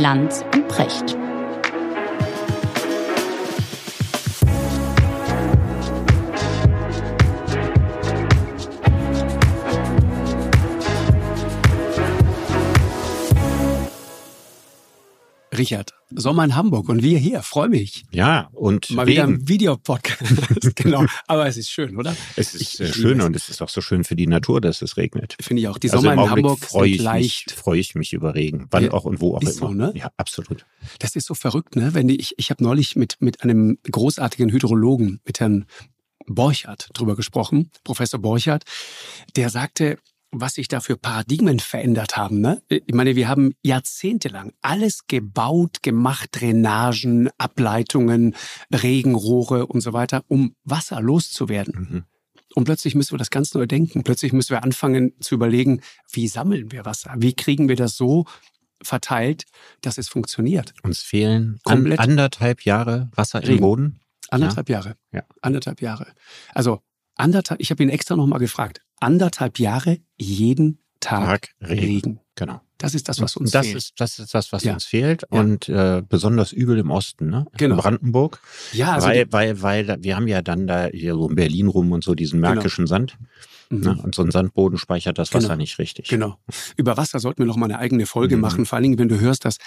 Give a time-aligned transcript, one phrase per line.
[0.00, 1.14] Lanz und Precht.
[15.52, 18.04] Richard, Sommer in Hamburg und wir hier, freue mich.
[18.10, 20.74] Ja, und mal wieder ein Videopodcast.
[20.76, 22.16] genau, aber es ist schön, oder?
[22.36, 24.82] Es ist ich, ich schön und es ist auch so schön für die Natur, dass
[24.82, 25.36] es regnet.
[25.40, 25.78] Finde ich auch.
[25.78, 27.52] Die also Sommer in Hamburg freue ich leicht.
[27.52, 29.68] freue ich mich über Regen, wann ja, auch und wo auch ist immer.
[29.68, 29.92] So, ne?
[29.94, 30.66] Ja, absolut.
[30.98, 31.94] Das ist so verrückt, ne?
[31.94, 35.66] Wenn ich ich habe neulich mit mit einem großartigen Hydrologen, mit Herrn
[36.26, 38.64] Borchardt drüber gesprochen, Professor Borchardt,
[39.36, 39.98] der sagte,
[40.32, 42.40] was sich da für Paradigmen verändert haben.
[42.40, 42.62] Ne?
[42.68, 48.34] Ich meine, wir haben jahrzehntelang alles gebaut, gemacht, Drainagen, Ableitungen,
[48.72, 51.88] Regenrohre und so weiter, um Wasser loszuwerden.
[51.90, 52.04] Mhm.
[52.54, 54.02] Und plötzlich müssen wir das ganz neu denken.
[54.02, 57.14] Plötzlich müssen wir anfangen zu überlegen, wie sammeln wir Wasser?
[57.18, 58.26] Wie kriegen wir das so
[58.82, 59.44] verteilt,
[59.82, 60.74] dass es funktioniert?
[60.82, 63.54] Uns fehlen an, anderthalb Jahre Wasser Regen.
[63.54, 64.00] im Boden.
[64.30, 64.78] Anderthalb ja.
[64.78, 64.96] Jahre.
[65.12, 65.22] Ja.
[65.42, 66.06] Anderthalb Jahre.
[66.52, 66.80] Also
[67.16, 71.80] anderthalb, ich habe ihn extra nochmal gefragt, anderthalb Jahre jeden Tag, Tag Regen.
[71.80, 72.20] Regen.
[72.36, 72.60] Genau.
[72.78, 73.76] Das ist das, was uns das fehlt.
[73.76, 74.72] Ist, das ist das, was ja.
[74.72, 75.24] uns fehlt.
[75.30, 75.40] Ja.
[75.40, 77.46] Und äh, besonders übel im Osten, ne?
[77.58, 77.74] Genau.
[77.74, 78.40] In Brandenburg.
[78.72, 81.92] Ja, also weil, weil, weil wir haben ja dann da hier so in Berlin rum
[81.92, 82.54] und so diesen genau.
[82.54, 82.96] märkischen genau.
[82.96, 83.18] Sand.
[83.68, 83.80] Mhm.
[83.80, 84.00] Ne?
[84.02, 85.58] Und so ein Sandboden speichert das Wasser genau.
[85.58, 86.08] nicht richtig.
[86.08, 86.38] Genau.
[86.76, 88.42] Über Wasser sollten wir noch mal eine eigene Folge mhm.
[88.42, 88.66] machen.
[88.66, 89.58] Vor allen Dingen, wenn du hörst, dass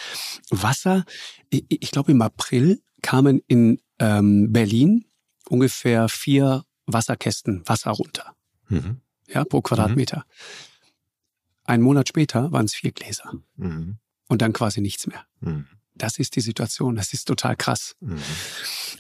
[0.50, 1.06] Wasser,
[1.50, 5.06] ich, ich glaube im April kamen in ähm, Berlin
[5.50, 8.36] ungefähr vier Wasserkästen Wasser runter.
[8.70, 9.02] Mhm.
[9.28, 10.18] Ja, pro Quadratmeter.
[10.18, 10.24] Mhm.
[11.66, 13.32] Ein Monat später waren es vier Gläser.
[13.56, 13.98] Mhm.
[14.28, 15.26] Und dann quasi nichts mehr.
[15.40, 15.68] Mhm.
[15.96, 16.96] Das ist die Situation.
[16.96, 17.96] Das ist total krass.
[18.00, 18.18] Mhm.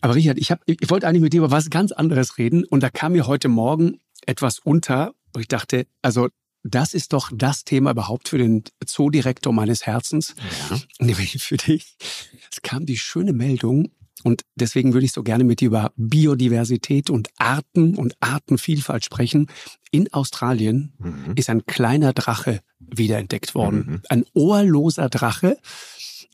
[0.02, 2.64] Aber Richard, ich, hab, ich wollte eigentlich mit dir über was ganz anderes reden.
[2.66, 6.30] Und da kam mir heute Morgen etwas unter, wo ich dachte, also
[6.64, 10.34] das ist doch das Thema überhaupt für den Zoodirektor meines Herzens,
[10.70, 10.80] ja.
[11.06, 11.98] nämlich für dich.
[12.52, 13.92] Es kam die schöne Meldung,
[14.24, 19.48] und deswegen würde ich so gerne mit dir über Biodiversität und Arten und Artenvielfalt sprechen.
[19.92, 21.34] In Australien mhm.
[21.36, 23.86] ist ein kleiner Drache wiederentdeckt worden.
[23.88, 24.02] Mhm.
[24.10, 25.58] Ein ohrloser Drache,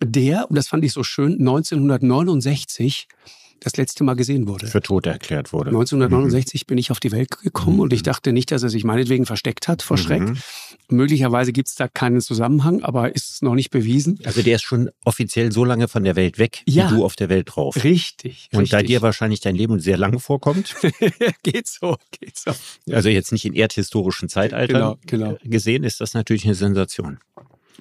[0.02, 3.08] der, und das fand ich so schön, 1969
[3.60, 4.68] das letzte Mal gesehen wurde.
[4.68, 5.70] Für tot erklärt wurde.
[5.70, 6.68] 1969 mhm.
[6.68, 7.82] bin ich auf die Welt gekommen mhm.
[7.82, 10.22] und ich dachte nicht, dass er sich meinetwegen versteckt hat vor Schreck.
[10.22, 10.38] Mhm.
[10.90, 14.20] Möglicherweise gibt es da keinen Zusammenhang, aber ist es noch nicht bewiesen.
[14.24, 16.90] Also der ist schon offiziell so lange von der Welt weg, ja.
[16.90, 17.84] wie du auf der Welt drauf.
[17.84, 18.50] Richtig.
[18.52, 18.72] Und richtig.
[18.72, 20.76] da dir wahrscheinlich dein Leben sehr lang vorkommt.
[21.44, 22.52] geht so, geht so.
[22.92, 25.38] Also jetzt nicht in erdhistorischen Zeitaltern genau, genau.
[25.44, 27.20] gesehen, ist das natürlich eine Sensation.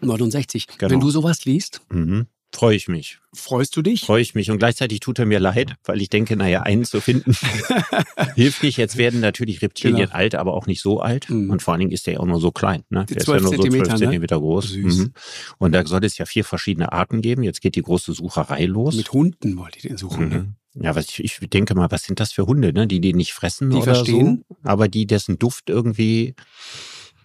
[0.01, 0.67] 69.
[0.79, 0.91] Genau.
[0.91, 2.27] Wenn du sowas liest, mhm.
[2.51, 3.19] Freue ich mich.
[3.35, 4.03] Freust du dich?
[4.03, 4.51] Freue ich mich.
[4.51, 7.37] Und gleichzeitig tut er mir leid, weil ich denke, naja, einen zu finden
[8.37, 8.79] hilft nicht.
[8.79, 10.15] Jetzt werden natürlich Reptilien genau.
[10.15, 11.29] alt, aber auch nicht so alt.
[11.29, 11.51] Mhm.
[11.51, 12.85] Und vor allen Dingen ist der ja auch nur so klein.
[12.89, 13.05] Ne?
[13.05, 14.41] Der ist ja nur so 12 Zentimeter ne?
[14.41, 14.77] groß.
[14.77, 15.13] Mhm.
[15.59, 17.43] Und da soll es ja vier verschiedene Arten geben.
[17.43, 18.97] Jetzt geht die große Sucherei los.
[18.97, 20.39] Mit Hunden wollt ihr den suchen, ne?
[20.39, 20.43] mhm.
[20.75, 20.85] ne?
[20.85, 22.87] Ja, was ich, ich denke mal, was sind das für Hunde, ne?
[22.87, 24.45] Die die nicht fressen die oder verstehen.
[24.49, 26.35] so, aber die dessen Duft irgendwie,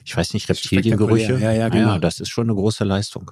[0.03, 1.37] ich weiß nicht, Reptiliengerüche.
[1.39, 1.93] Ja, ja, genau.
[1.93, 3.31] Ja, das ist schon eine große Leistung.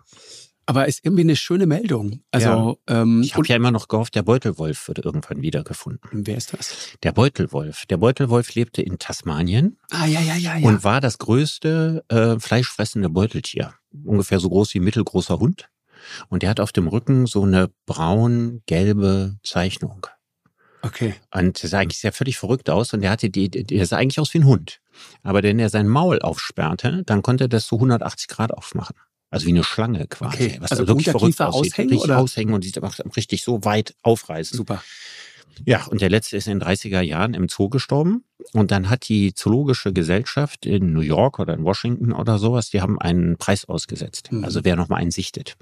[0.71, 2.21] Aber ist irgendwie eine schöne Meldung.
[2.31, 3.01] Also ja.
[3.01, 6.25] ähm, ich habe ja immer noch gehofft, der Beutelwolf wird irgendwann wiedergefunden.
[6.25, 6.97] Wer ist das?
[7.03, 7.85] Der Beutelwolf.
[7.87, 9.77] Der Beutelwolf lebte in Tasmanien.
[9.89, 10.67] Ah ja ja ja ja.
[10.67, 13.73] Und war das größte äh, fleischfressende Beuteltier,
[14.05, 15.69] ungefähr so groß wie ein mittelgroßer Hund.
[16.29, 20.07] Und der hat auf dem Rücken so eine braun-gelbe Zeichnung.
[20.83, 21.15] Okay.
[21.33, 24.19] Und das sah eigentlich sehr völlig verrückt aus und der hatte die, der sah eigentlich
[24.19, 24.79] aus wie ein Hund.
[25.21, 28.95] Aber wenn er sein Maul aufsperrte, dann konnte er das so 180 Grad aufmachen.
[29.31, 30.43] Also wie eine Schlange quasi.
[30.43, 30.57] Okay.
[30.59, 31.73] Was also wirklich verrückt aussieht.
[31.73, 32.19] Aushängen, richtig oder?
[32.19, 34.57] aushängen und aber richtig so weit aufreißen.
[34.57, 34.83] Super.
[35.65, 38.23] Ja, und der letzte ist in den 30er Jahren im Zoo gestorben.
[38.53, 42.81] Und dann hat die Zoologische Gesellschaft in New York oder in Washington oder sowas, die
[42.81, 44.31] haben einen Preis ausgesetzt.
[44.31, 44.43] Mhm.
[44.43, 45.55] Also wer nochmal einen sichtet.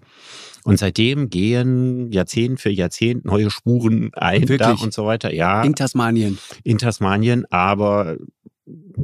[0.64, 4.82] Und seitdem gehen Jahrzehnt für Jahrzehnt neue Spuren ein Wirklich?
[4.82, 5.34] und so weiter.
[5.34, 5.64] Ja.
[5.64, 6.40] In Tasmanien.
[6.64, 8.18] In Tasmanien, aber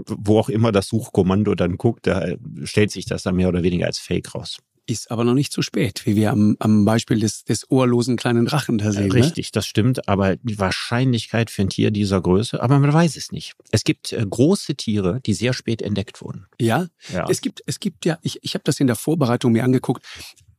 [0.07, 3.85] wo auch immer das Suchkommando dann guckt, da stellt sich das dann mehr oder weniger
[3.85, 4.59] als Fake raus.
[4.87, 8.45] Ist aber noch nicht zu spät, wie wir am, am Beispiel des, des ohrlosen kleinen
[8.45, 9.11] Drachen da sehen.
[9.11, 9.51] Richtig, ne?
[9.53, 10.07] das stimmt.
[10.07, 13.53] Aber die Wahrscheinlichkeit für ein Tier dieser Größe, aber man weiß es nicht.
[13.71, 16.45] Es gibt äh, große Tiere, die sehr spät entdeckt wurden.
[16.59, 17.27] Ja, ja.
[17.27, 20.05] es gibt, es gibt ja, ich, ich habe das in der Vorbereitung mir angeguckt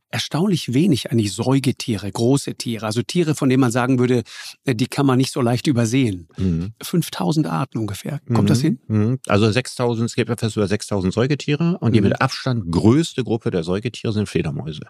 [0.09, 4.23] erstaunlich wenig eigentlich Säugetiere, große Tiere, also Tiere, von denen man sagen würde,
[4.65, 6.27] äh, die kann man nicht so leicht übersehen.
[6.37, 6.73] Mhm.
[6.81, 8.19] 5000 Arten ungefähr.
[8.27, 8.47] Kommt mhm.
[8.47, 8.79] das hin?
[8.87, 9.19] Mhm.
[9.27, 12.09] Also 6000, es gibt etwas über 6000 Säugetiere und die mhm.
[12.09, 14.87] mit Abstand größte Gruppe der Säugetiere sind Fledermäuse.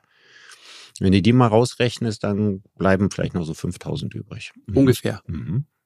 [1.00, 4.52] Wenn du die mal rausrechnest, dann bleiben vielleicht noch so 5000 übrig.
[4.68, 4.78] Mhm.
[4.78, 5.22] Ungefähr.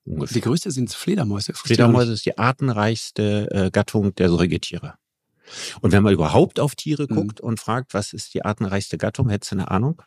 [0.04, 0.34] Ungefähr.
[0.34, 1.54] Die größte sind Fledermäuse.
[1.54, 4.96] Fledermäuse ist die artenreichste äh, Gattung der Säugetiere.
[5.82, 7.16] Und wenn man überhaupt auf Tiere mhm.
[7.16, 10.02] guckt und fragt, was ist die artenreichste Gattung, hättest du eine Ahnung?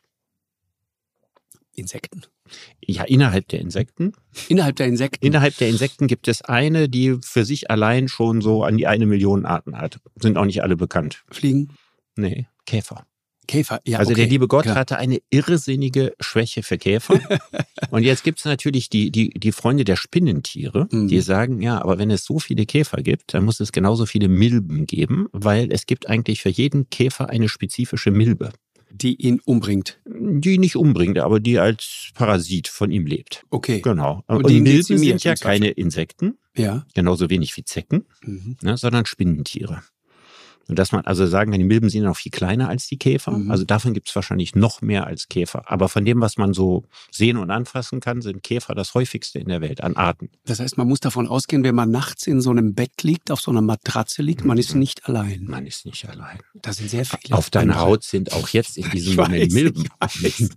[1.75, 2.23] Insekten.
[2.81, 4.13] Ja, innerhalb der Insekten.
[4.49, 5.25] Innerhalb der Insekten.
[5.25, 9.07] Innerhalb der Insekten gibt es eine, die für sich allein schon so an die eine
[9.07, 9.99] Million Arten hat.
[10.17, 11.25] Sind auch nicht alle bekannt.
[11.31, 11.75] Fliegen.
[12.17, 13.07] Nee, Käfer.
[13.47, 13.99] Käfer, ja.
[13.99, 14.23] Also okay.
[14.23, 14.77] der liebe Gott Klar.
[14.77, 17.19] hatte eine irrsinnige Schwäche für Käfer.
[17.91, 21.09] Und jetzt gibt es natürlich die, die, die Freunde der Spinnentiere, Mhm.
[21.09, 24.29] die sagen, ja, aber wenn es so viele Käfer gibt, dann muss es genauso viele
[24.29, 28.51] Milben geben, weil es gibt eigentlich für jeden Käfer eine spezifische Milbe,
[28.91, 30.01] Die ihn umbringt.
[30.07, 33.45] die nicht umbringt, aber die als Parasit von ihm lebt.
[33.51, 33.81] Okay.
[33.81, 34.23] Genau.
[34.27, 36.87] Und Und, Milben sind ja keine Insekten, Ja.
[36.95, 38.57] genauso wenig wie Zecken, Mhm.
[38.63, 39.83] ne, sondern Spinnentiere.
[40.69, 43.33] Und dass man also sagen kann, die Milben sind noch viel kleiner als die Käfer.
[43.33, 43.51] Mhm.
[43.51, 45.71] Also davon gibt es wahrscheinlich noch mehr als Käfer.
[45.71, 49.49] Aber von dem, was man so sehen und anfassen kann, sind Käfer das häufigste in
[49.49, 50.31] der Welt an Arten.
[50.47, 53.41] Das heißt, man muss davon ausgehen, wenn man nachts in so einem Bett liegt, auf
[53.41, 55.45] so einer Matratze liegt, man ist nicht allein.
[55.45, 56.39] Man ist nicht allein.
[56.55, 57.37] Da sind sehr viele.
[57.37, 57.75] Auf deiner.
[57.75, 59.89] Haut sind auch jetzt in diesem Moment weiß, Milben.
[60.23, 60.49] ich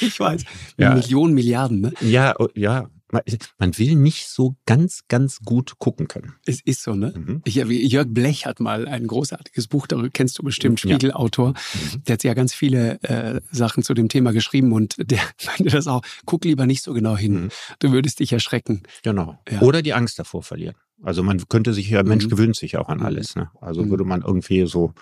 [0.00, 0.44] Ich weiß.
[0.78, 0.94] Ja.
[0.94, 1.92] Millionen, Milliarden, ne?
[2.00, 2.88] Ja, oh, ja.
[3.12, 6.34] Man- will nicht so ganz, ganz gut gucken können.
[6.46, 7.12] Es ist so, ne?
[7.16, 7.42] Mhm.
[7.46, 10.96] Jörg Blech hat mal ein großartiges Buch, darüber kennst du bestimmt, Ja.
[10.96, 11.50] Spiegelautor.
[11.50, 12.04] Mhm.
[12.06, 15.86] Der hat ja ganz viele äh, Sachen zu dem Thema geschrieben und der meinte das
[15.86, 17.44] auch, guck lieber nicht so genau hin.
[17.44, 17.48] Mhm.
[17.80, 18.82] Du würdest dich erschrecken.
[19.02, 19.38] Genau.
[19.50, 19.60] Ja.
[19.62, 20.76] Oder die Angst davor verlieren.
[21.02, 22.30] Also man könnte sich ja, Mensch Mhm.
[22.30, 23.06] gewöhnt sich auch an Mhm.
[23.06, 23.34] alles.
[23.34, 23.50] Ne?
[23.60, 23.90] Also Mhm.
[23.90, 24.92] würde man irgendwie so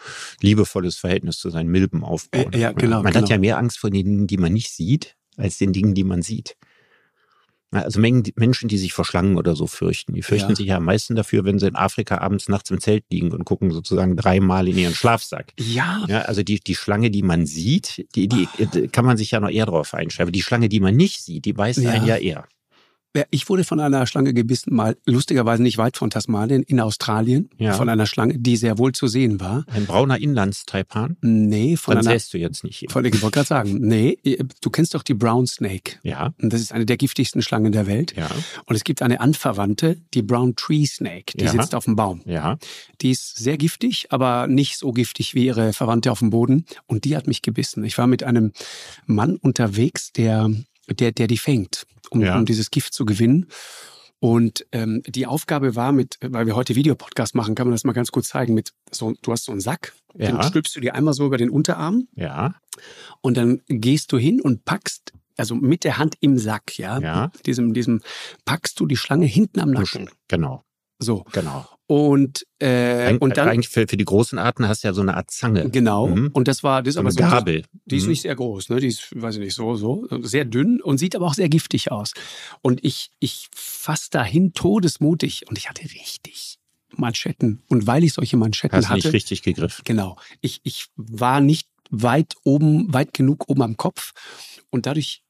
[0.40, 2.52] liebevolles Verhältnis zu seinen Milben aufbauen.
[2.52, 3.22] Äh, ja, genau, Man genau.
[3.24, 6.04] hat ja mehr Angst vor den Dingen, die man nicht sieht, als den Dingen, die
[6.04, 6.56] man sieht.
[7.70, 10.56] Also Mengen, Menschen, die sich vor Schlangen oder so fürchten, die fürchten Ja.
[10.56, 13.44] sich ja am meisten dafür, wenn sie in Afrika abends nachts im Zelt liegen und
[13.44, 15.52] gucken sozusagen dreimal in ihren Schlafsack.
[15.58, 18.46] Ja, Ja, also die, die Schlange, die man sieht, die, die
[18.90, 20.24] kann man sich ja noch eher drauf einstellen.
[20.28, 21.90] Aber die Schlange, die man nicht sieht, die weiß Ja.
[21.90, 22.48] einen ja eher.
[23.30, 27.72] Ich wurde von einer Schlange gebissen, mal lustigerweise nicht weit von Tasmanien, in Australien, Ja.
[27.72, 29.64] von einer Schlange, die sehr wohl zu sehen war.
[29.68, 32.14] Ein brauner Inlandstaipan, Nee, von dann einer.
[32.18, 32.90] säst du jetzt nicht hier.
[32.90, 34.18] Von, ich wollte gerade sagen, nee,
[34.60, 35.96] du kennst doch die Brown Snake.
[36.04, 38.14] Ja, Und das ist eine der giftigsten Schlangen der Welt.
[38.16, 38.28] ja,
[38.66, 41.50] Und es gibt eine Anverwandte, die Brown Tree Snake, die Ja.
[41.52, 42.20] sitzt auf dem Baum.
[42.26, 42.56] ja.
[43.00, 46.66] Die ist sehr giftig, aber nicht so giftig wie ihre Verwandte auf dem Boden.
[46.86, 47.82] Und die hat mich gebissen.
[47.84, 48.52] Ich war mit einem
[49.06, 50.50] Mann unterwegs, der,
[50.90, 52.36] der, der die fängt, um, Ja.
[52.36, 53.46] um dieses Gift zu gewinnen.
[54.20, 57.92] Und ähm, die Aufgabe war mit, weil wir heute Videopodcast machen, kann man das mal
[57.92, 58.52] ganz kurz zeigen.
[58.54, 60.42] Mit so, du hast so einen Sack, den Ja.
[60.42, 62.56] stülpst du dir einmal so über den Unterarm Ja,
[63.20, 67.30] und dann gehst du hin und packst, also mit der Hand im Sack, ja, Ja.
[67.46, 68.00] diesem, diesem,
[68.44, 70.10] packst du die Schlange hinten am Nacken.
[70.26, 70.64] genau,
[70.98, 71.24] So.
[71.32, 71.66] genau.
[71.90, 75.00] Und, äh, Eig und dann, eigentlich für, für die großen Arten hast du ja so
[75.00, 75.70] eine Art Zange.
[75.70, 76.06] genau.
[76.08, 76.28] Mhm.
[76.34, 77.64] Und das war, das ist So aber eine so, Gabel.
[77.86, 78.10] die ist Mhm.
[78.10, 78.78] nicht sehr groß, ne?
[78.78, 81.90] Die ist, weiß ich nicht, so, so, sehr dünn und sieht aber auch sehr giftig
[81.90, 82.12] aus.
[82.60, 86.58] Und ich, ich fass dahin todesmutig und ich hatte richtig
[86.94, 87.62] Manschetten.
[87.68, 89.82] Und weil ich solche Manschetten Hast du hatte, nicht richtig gegriffen.
[89.86, 90.18] Genau.
[90.42, 94.12] Ich, ich war nicht weit oben, weit genug oben am Kopf
[94.68, 95.22] und dadurch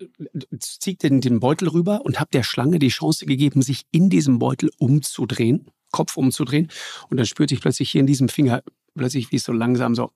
[0.00, 0.06] äh,
[0.60, 4.38] zieht den, den Beutel rüber und habe der Schlange die Chance gegeben, sich in diesem
[4.38, 6.68] Beutel umzudrehen, Kopf umzudrehen.
[7.10, 8.62] Und dann spürte ich plötzlich hier in diesem Finger,
[8.96, 10.10] plötzlich wie es so langsam so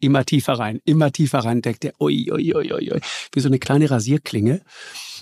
[0.00, 3.00] immer tiefer rein, immer tiefer rein, denkt der, ui, ui, ui, ui,
[3.32, 4.62] wie so eine kleine Rasierklinge.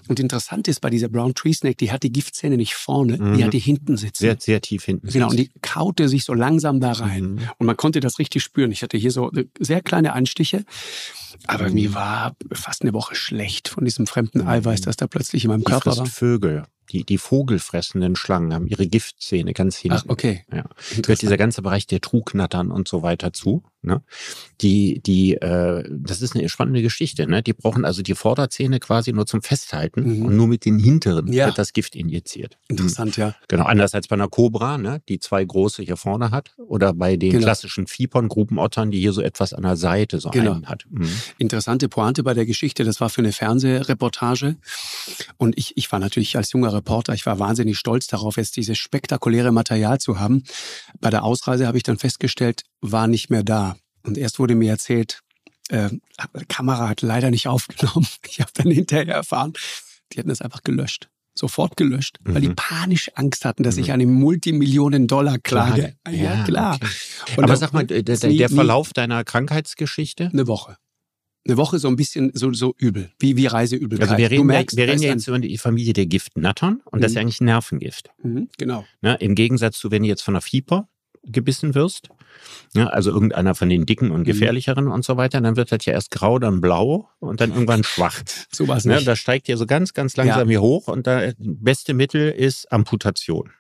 [0.09, 3.23] Und interessant ist bei dieser Brown Tree Snake, die hat die Giftzähne nicht vorne, die
[3.23, 3.45] Mhm.
[3.45, 4.23] hat die hinten sitzen.
[4.25, 5.09] Sehr, sehr tief hinten.
[5.09, 7.33] Genau, und die kaute sich so langsam da rein.
[7.35, 7.41] Mhm.
[7.59, 8.73] Und man konnte das richtig spüren.
[8.73, 10.65] Ich hatte hier so sehr kleine Einstiche.
[11.47, 11.75] Aber Mhm.
[11.75, 15.61] mir war fast eine Woche schlecht von diesem fremden Eiweiß, das da plötzlich in meinem
[15.61, 16.07] Die Körper war.
[16.07, 16.65] Vögel.
[16.91, 19.99] Die, die vogelfressenden Schlangen haben ihre Giftzähne ganz hinten.
[20.01, 20.45] Ach, okay.
[20.53, 20.65] Ja.
[21.03, 23.63] gehört dieser ganze Bereich der Trugnattern und so weiter zu.
[23.83, 24.03] Ne?
[24.61, 27.27] Die, die, äh, das ist eine spannende Geschichte.
[27.27, 27.43] Ne?
[27.43, 30.27] Die brauchen also die Vorderzähne quasi nur zum Festhalten Mhm.
[30.27, 31.47] und nur mit den hinteren Ja.
[31.47, 32.59] wird das Gift injiziert.
[32.69, 33.35] Interessant, ja.
[33.49, 35.01] Genau, anders als bei einer Kobra, ne?
[35.09, 37.45] die zwei große hier vorne hat, oder bei den Genau.
[37.45, 40.53] klassischen Vipern, Grupenottern, die hier so etwas an der Seite so Genau.
[40.53, 40.85] einen hat.
[40.91, 41.09] Mhm.
[41.39, 42.85] Interessante Pointe bei der Geschichte.
[42.85, 44.57] Das war für eine Fernsehreportage.
[45.39, 48.79] Und ich, ich war natürlich als junger Reporter, ich war wahnsinnig stolz darauf, jetzt dieses
[48.79, 50.43] spektakuläre Material zu haben.
[51.01, 53.77] Bei der Ausreise habe ich dann festgestellt, war nicht mehr da.
[54.03, 55.21] Und erst wurde mir erzählt,
[55.69, 55.91] äh,
[56.49, 58.07] Kamera hat leider nicht aufgenommen.
[58.29, 59.53] Ich habe dann hinterher erfahren,
[60.13, 61.09] die hätten es einfach gelöscht.
[61.33, 62.57] Sofort gelöscht, weil die Mhm.
[62.57, 63.83] panisch Angst hatten, dass Mhm.
[63.83, 65.95] ich eine Multimillionen-Dollar-Klage.
[66.05, 66.17] Klage.
[66.23, 66.75] Ja, klar.
[66.77, 67.37] okay.
[67.37, 70.31] Und Aber sag mal, der, der, der Verlauf deiner Krankheitsgeschichte?
[70.33, 70.77] Eine Woche.
[71.47, 74.09] Eine Woche so ein bisschen so, so übel, wie, wie Reiseübelkeit.
[74.11, 77.13] Also wir reden, merkst, wir reden ja jetzt über die Familie der Giftnattern und das
[77.13, 77.17] ist Mhm.
[77.17, 78.11] ja eigentlich Nervengift.
[78.23, 78.85] Mhm, genau.
[79.01, 79.17] Ne?
[79.21, 80.89] Im Gegensatz zu, wenn du jetzt von einer Viper
[81.25, 82.09] gebissen wirst,
[82.75, 84.15] ja, also irgendeiner von den dicken Mhm.
[84.15, 87.51] und gefährlicheren und so weiter, dann wird das ja erst grau, dann blau und dann
[87.53, 88.21] irgendwann schwach.
[88.53, 88.97] So war es Ne?
[88.97, 89.07] nicht.
[89.09, 90.49] Das steigt ja so ganz, ganz langsam Ja.
[90.49, 93.51] hier hoch und das beste Mittel ist Amputation.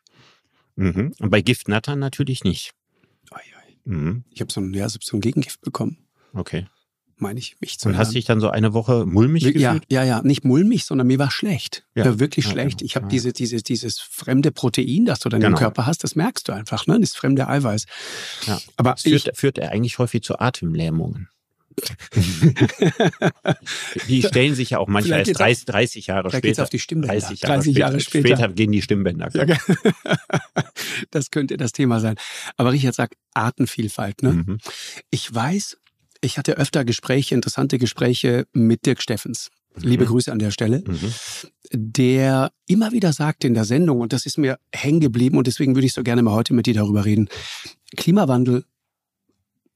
[0.77, 1.13] Mhm.
[1.19, 2.73] Und bei Giftnattern natürlich nicht.
[3.31, 3.77] Oi, oi.
[3.85, 4.25] Mhm.
[4.31, 5.99] Ich habe so, ein, ja, so ein Gegengift bekommen.
[6.35, 6.67] Okay.
[7.21, 9.85] Meine ich, mich zu Und hast dich dann so eine Woche mulmig ja, gefühlt?
[9.91, 11.85] ja, ja, nicht mulmig, sondern mir war schlecht.
[11.95, 12.07] Ja.
[12.07, 12.19] Ja.
[12.21, 12.79] Wirklich Ja, schlecht.
[12.79, 12.87] genau.
[12.87, 15.57] Ich habe diese, diese, dieses fremde Protein, das du dann Genau.
[15.57, 16.99] im Körper hast, das merkst du einfach, ne?
[17.01, 17.87] Das fremde Eiweiß.
[18.47, 18.61] Ja.
[18.77, 21.29] Aber Das ich, führt, führt er eigentlich häufig zu Atemlähmungen.
[24.09, 26.63] die stellen sich ja auch manchmal erst geht's 30, 30 Jahre später.
[26.63, 27.15] auf die Stimmbänder.
[27.19, 28.49] 30 Jahre, 30 Jahre später.
[28.49, 29.29] gehen die Stimmbänder.
[29.35, 29.47] ja,
[31.11, 32.17] das könnte das Thema sein.
[32.57, 34.33] Aber Richard sagt Artenvielfalt, ne?
[34.33, 34.59] Mhm.
[35.11, 35.79] Ich weiß,
[36.21, 39.51] ich hatte öfter Gespräche, interessante Gespräche mit Dirk Steffens.
[39.77, 40.09] Liebe Mhm.
[40.09, 40.83] Grüße an der Stelle.
[40.87, 41.13] Mhm.
[41.73, 45.77] der immer wieder sagte in der Sendung, und das ist mir hängen geblieben und deswegen
[45.77, 47.29] würde ich so gerne mal heute mit dir darüber reden.
[47.97, 48.65] Klimawandel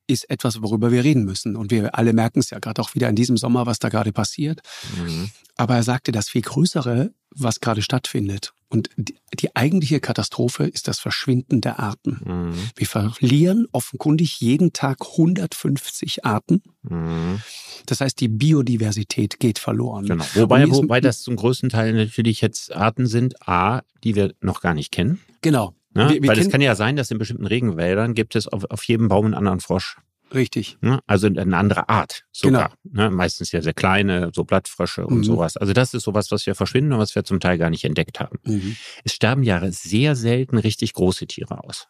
[0.07, 1.57] ist etwas, worüber wir reden müssen.
[1.57, 4.13] Und wir alle merken es ja gerade auch wieder in diesem Sommer, was da gerade
[4.13, 4.61] passiert.
[4.97, 5.31] Mhm.
[5.57, 8.54] Aber er sagte, das viel Größere, was gerade stattfindet.
[8.69, 12.21] Und die, die eigentliche Katastrophe ist das Verschwinden der Arten.
[12.25, 12.55] Mhm.
[12.77, 16.63] Wir verlieren offenkundig jeden Tag 150 Arten.
[16.83, 17.41] Mhm.
[17.87, 20.07] Das heißt, die Biodiversität geht verloren.
[20.07, 20.25] Genau.
[20.35, 24.75] Wobei, wobei das zum größten Teil natürlich jetzt Arten sind, A, die wir noch gar
[24.75, 25.21] nicht kennen.
[25.43, 25.75] Genau.
[25.93, 26.09] Ne?
[26.11, 28.83] Wir- wir Weil es kann ja sein, dass in bestimmten Regenwäldern gibt es auf, auf
[28.85, 29.99] jedem Baum einen anderen Frosch.
[30.33, 30.79] Richtig.
[30.81, 31.01] Ne?
[31.07, 32.73] Also eine andere Art sogar.
[32.85, 33.11] Ne?
[33.11, 35.25] Meistens ja sehr kleine, so Blattfrösche und Mhm.
[35.25, 35.57] sowas.
[35.57, 38.21] Also das ist sowas, was wir verschwinden und was wir zum Teil gar nicht entdeckt
[38.21, 38.39] haben.
[38.45, 38.77] Mhm.
[39.05, 41.89] Es sterben ja sehr selten richtig große Tiere aus.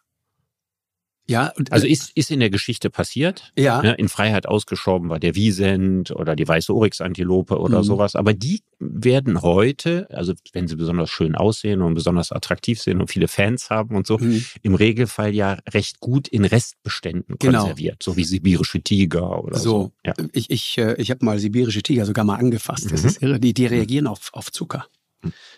[1.27, 3.51] Ja, Also ist, ist in der Geschichte passiert.
[3.57, 3.95] ja, Ne?
[3.95, 7.83] In Freiheit ausgestorben war der Wiesent oder die weiße Oryxantilope oder Mhm.
[7.83, 8.15] sowas.
[8.15, 13.07] Aber die werden heute, also wenn sie besonders schön aussehen und besonders attraktiv sind und
[13.09, 14.45] viele Fans haben und so, Mhm.
[14.61, 17.59] im Regelfall ja recht gut in Restbeständen Genau.
[17.61, 18.03] konserviert.
[18.03, 19.69] So wie sibirische Tiger oder so.
[19.69, 19.91] so.
[20.05, 20.13] Ja.
[20.33, 22.91] Ich, ich, äh, ich habe mal sibirische Tiger sogar mal angefasst.
[22.91, 23.07] Das Mhm.
[23.09, 23.39] ist irre.
[23.39, 24.85] Die, die reagieren auf, auf Zucker.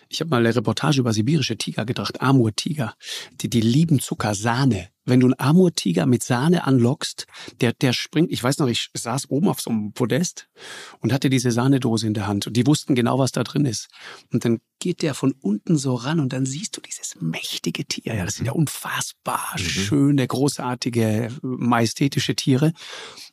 [0.08, 2.94] Ich habe mal eine Reportage über sibirische Tiger gedacht, Amurtiger.
[3.40, 4.88] Die, die lieben Zucker, Sahne.
[5.04, 7.26] Wenn du einen Amurtiger mit Sahne anlockst,
[7.60, 10.48] der, der springt, ich weiß noch, ich saß oben auf so einem Podest
[11.00, 13.88] und hatte diese Sahnedose in der Hand und die wussten genau, was da drin ist.
[14.32, 18.14] Und dann geht der von unten so ran und dann siehst du dieses mächtige Tier.
[18.14, 19.58] Ja, das sind ja unfassbar Mhm.
[19.58, 22.72] schöne, großartige, majestätische Tiere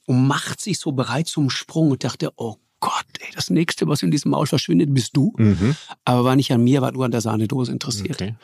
[0.05, 4.03] und macht sich so bereit zum Sprung und dachte, oh Gott, ey, das nächste, was
[4.03, 5.33] in diesem Maul verschwindet, bist du.
[5.37, 5.75] Mhm.
[6.03, 8.21] Aber war nicht an mir, war nur an der Sahnedose interessiert.
[8.21, 8.35] Okay.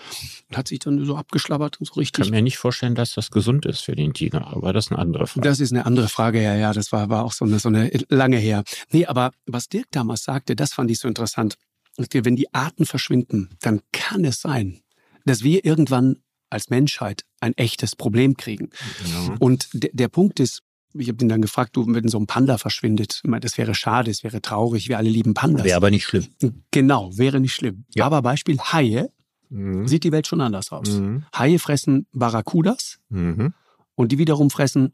[0.49, 2.23] Und hat sich dann so abgeschlabbert und so Ich richtig.
[2.23, 4.99] kann mir nicht vorstellen, dass das gesund ist für den Tiger, aber das ist eine
[4.99, 5.47] andere Frage.
[5.47, 7.91] Das ist eine andere Frage, ja, ja, das war, war auch so eine, so eine
[8.09, 8.63] lange her.
[8.91, 11.55] Nee, aber was Dirk damals sagte, das fand ich so interessant.
[11.97, 14.81] Wenn die Arten verschwinden, dann kann es sein,
[15.25, 16.17] dass wir irgendwann
[16.49, 18.69] als Menschheit ein echtes Problem kriegen.
[19.05, 19.35] Ja.
[19.39, 23.21] Und der Punkt ist, ich habe ihn dann gefragt, du, wenn so ein Panda verschwindet,
[23.23, 25.63] ich meine, das wäre schade, es wäre traurig, wir alle lieben Pandas.
[25.65, 26.27] Wäre aber nicht schlimm.
[26.71, 27.85] Genau, wäre nicht schlimm.
[27.95, 28.05] Ja.
[28.05, 29.11] Aber Beispiel Haie,
[29.49, 29.85] Mhm.
[29.87, 30.89] sieht die Welt schon anders aus.
[30.89, 31.25] Mhm.
[31.37, 33.53] Haie fressen Barracudas Mhm.
[33.95, 34.93] und die wiederum fressen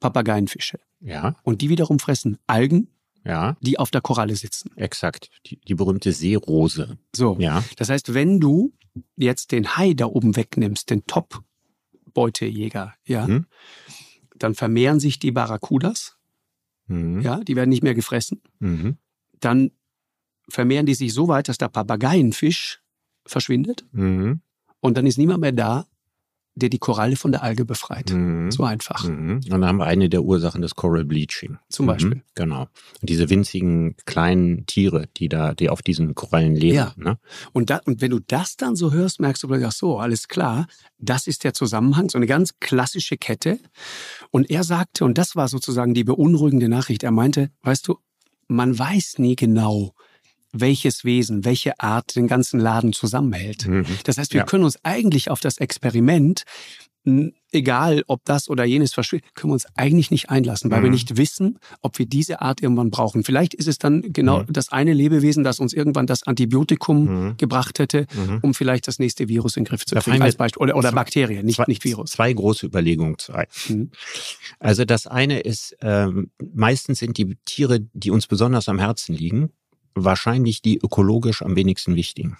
[0.00, 0.80] Papageienfische.
[1.00, 2.88] Ja, Und die wiederum fressen Algen,
[3.24, 4.70] ja, die auf der Koralle sitzen.
[4.76, 5.30] exakt.
[5.46, 6.98] Die, die berühmte Seerose.
[7.14, 7.36] So.
[7.38, 7.62] Ja.
[7.76, 8.72] Das heißt, wenn du
[9.16, 13.46] jetzt den Hai da oben wegnimmst, den Top-Beutejäger, ja, Mhm.
[14.34, 16.16] Dann vermehren sich die Barracudas,
[16.86, 17.20] Mhm.
[17.22, 18.42] ja, die werden nicht mehr gefressen.
[18.58, 18.98] Mhm.
[19.40, 19.70] Dann
[20.50, 22.82] vermehren die sich so weit, dass der Papageienfisch
[23.24, 24.40] verschwindet Mhm.
[24.80, 25.86] und dann ist niemand mehr da,
[26.56, 28.10] der die Koralle von der Alge befreit.
[28.12, 28.50] Mhm.
[28.50, 29.36] So einfach, Mhm.
[29.36, 31.58] Und dann haben wir eine der Ursachen des Coral Bleaching.
[31.68, 32.16] zum Beispiel.
[32.16, 32.22] Mhm.
[32.34, 32.60] Genau.
[33.00, 36.76] Und diese winzigen kleinen Tiere, die da, die auf diesen Korallen leben.
[36.76, 36.92] Ja.
[36.96, 37.18] Ne?
[37.52, 40.28] Und, da, und wenn du das dann so hörst, merkst du plötzlich, ach so, alles
[40.28, 40.66] klar,
[40.98, 43.58] das ist der Zusammenhang, so eine ganz klassische Kette.
[44.30, 47.98] Und er sagte, und das war sozusagen die beunruhigende Nachricht, er meinte, weißt du,
[48.46, 49.94] man weiß nie genau,
[50.54, 53.66] welches Wesen, welche Art den ganzen Laden zusammenhält.
[53.66, 53.84] Mhm.
[54.04, 54.46] Das heißt, wir Ja.
[54.46, 56.44] können uns eigentlich auf das Experiment,
[57.52, 60.94] egal ob das oder jenes verschwindet, können wir uns eigentlich nicht einlassen, weil wir Mhm.
[60.94, 63.24] nicht wissen, ob wir diese Art irgendwann brauchen.
[63.24, 64.46] Vielleicht ist es dann genau Mhm.
[64.54, 67.36] das eine Lebewesen, das uns irgendwann das Antibiotikum Mhm.
[67.36, 68.38] gebracht hätte, Mhm.
[68.40, 70.62] um vielleicht das nächste Virus in den Griff zu Da kriegen, als Beispiel.
[70.62, 72.12] Oder, oder zwei- Bakterien, nicht, zwei, nicht Virus.
[72.12, 73.46] Zwei große Überlegungen zu ein.
[73.68, 73.90] Mhm.
[74.58, 79.50] Also das eine ist, ähm, meistens sind die Tiere, die uns besonders am Herzen liegen,
[79.94, 82.36] wahrscheinlich die ökologisch am wenigsten wichtigen.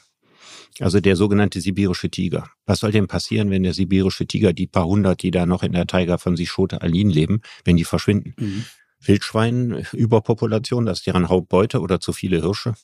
[0.81, 2.51] Also der sogenannte sibirische Tiger.
[2.67, 5.73] Was soll denn passieren, wenn der sibirische Tiger, die paar hundert, die da noch in
[5.73, 8.35] der Taiga von Sichote Alin leben, wenn die verschwinden?
[8.39, 8.65] Mhm.
[9.01, 12.75] Wildschwein, Überpopulation, das ist deren Hauptbeute oder zu viele Hirsche?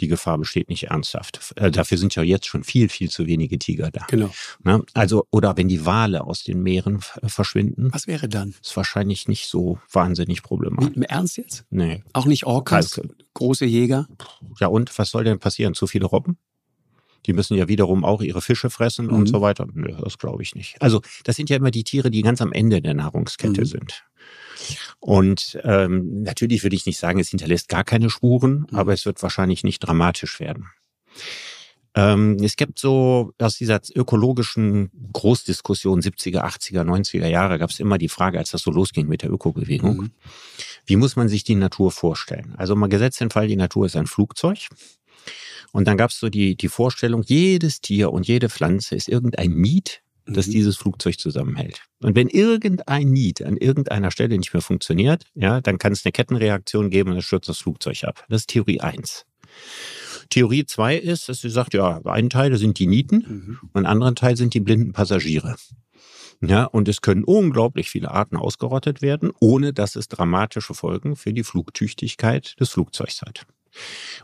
[0.00, 1.52] Die Gefahr besteht nicht ernsthaft.
[1.56, 4.06] Äh, dafür sind ja jetzt schon viel, viel zu wenige Tiger da.
[4.08, 4.30] Genau.
[4.64, 4.82] Ne?
[4.94, 8.54] Also, oder wenn die Wale aus den Meeren f- verschwinden, Was wäre dann?
[8.62, 10.96] ist wahrscheinlich nicht so wahnsinnig problematisch.
[10.96, 11.66] Im Ernst jetzt?
[11.68, 12.02] Nee.
[12.14, 13.10] Auch nicht Orcas, Also-
[13.42, 14.06] große Jäger?
[14.60, 15.74] Ja, und was soll denn passieren?
[15.74, 16.36] Zu viele Robben?
[17.26, 19.12] Die müssen ja wiederum auch ihre Fische fressen Mhm.
[19.14, 19.66] und so weiter.
[19.72, 20.80] Nö, das glaube ich nicht.
[20.80, 23.66] Also, das sind ja immer die Tiere, die ganz am Ende der Nahrungskette Mhm.
[23.66, 24.04] sind.
[25.00, 28.76] Und ähm, natürlich würde ich nicht sagen, es hinterlässt gar keine Spuren, Mhm.
[28.78, 30.66] aber es wird wahrscheinlich nicht dramatisch werden.
[31.94, 37.98] Ähm, es gibt so aus dieser ökologischen Großdiskussion 70er, 80er, 90er Jahre gab es immer
[37.98, 40.10] die Frage, als das so losging mit der Ökobewegung, Mhm.
[40.86, 42.54] wie muss man sich die Natur vorstellen?
[42.56, 44.68] Also mal gesetzt den Fall, die Natur ist ein Flugzeug.
[45.72, 49.52] Und dann gab es so die, die Vorstellung, jedes Tier und jede Pflanze ist irgendein
[49.52, 50.52] Miet, das Mhm.
[50.52, 51.82] dieses Flugzeug zusammenhält.
[52.00, 56.12] Und wenn irgendein Miet an irgendeiner Stelle nicht mehr funktioniert, ja, dann kann es eine
[56.12, 58.24] Kettenreaktion geben und es stürzt das Flugzeug ab.
[58.28, 59.24] Das ist Theorie 1.
[60.32, 63.58] Theorie 2 ist, dass sie sagt, ja, ein Teil sind die Nieten Mhm.
[63.72, 65.56] und ein anderen Teil sind die blinden Passagiere.
[66.44, 71.32] Ja, und es können unglaublich viele Arten ausgerottet werden, ohne dass es dramatische Folgen für
[71.32, 73.46] die Flugtüchtigkeit des Flugzeugs hat.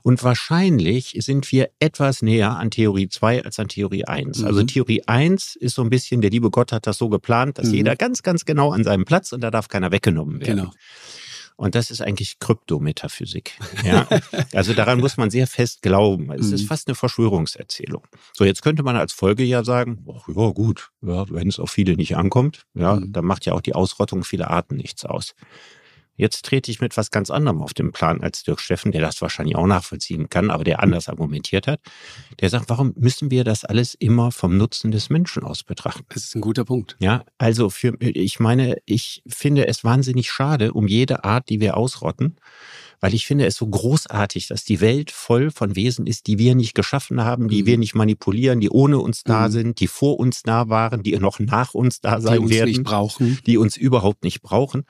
[0.03, 4.45] Und wahrscheinlich sind wir etwas näher an Theorie 2 als an Theorie 1.
[4.45, 4.67] Also Mhm.
[4.67, 7.75] Theorie 1 ist so ein bisschen, der liebe Gott hat das so geplant, dass Mhm.
[7.75, 10.57] jeder ganz, ganz genau an seinem Platz und da darf keiner weggenommen werden.
[10.57, 10.71] Genau.
[11.59, 13.59] Und das ist eigentlich Kryptometaphysik.
[13.85, 14.07] Ja?
[14.55, 16.31] also daran muss man sehr fest glauben.
[16.31, 16.67] Es ist Mhm.
[16.69, 18.05] fast eine Verschwörungserzählung.
[18.33, 21.71] So, jetzt könnte man als Folge ja sagen, ach, ja gut, ja, wenn es auf
[21.73, 23.13] viele nicht ankommt, ja, Mhm.
[23.13, 25.35] dann macht ja auch die Ausrottung vieler Arten nichts aus.
[26.19, 29.23] Jetzt trete ich mit was ganz anderem auf den Plan als Dirk Steffen, der das
[29.23, 31.81] wahrscheinlich auch nachvollziehen kann, aber der anders argumentiert hat.
[32.41, 36.05] Der sagt, warum müssen wir das alles immer vom Nutzen des Menschen aus betrachten?
[36.11, 36.97] Das ist ein guter Punkt.
[36.99, 41.77] Ja, also für, ich meine, ich finde es wahnsinnig schade um jede Art, die wir
[41.77, 42.37] ausrotten,
[43.01, 46.57] weil ich finde es so großartig, dass die Welt voll von Wesen ist, die wir
[46.57, 47.67] nicht geschaffen haben, die Mhm.
[47.67, 49.53] wir nicht manipulieren, die ohne uns da Mhm.
[49.53, 52.71] sind, die vor uns da waren, die noch nach uns da Die sein uns werden
[52.71, 53.39] nicht brauchen.
[53.47, 54.83] die uns überhaupt nicht brauchen.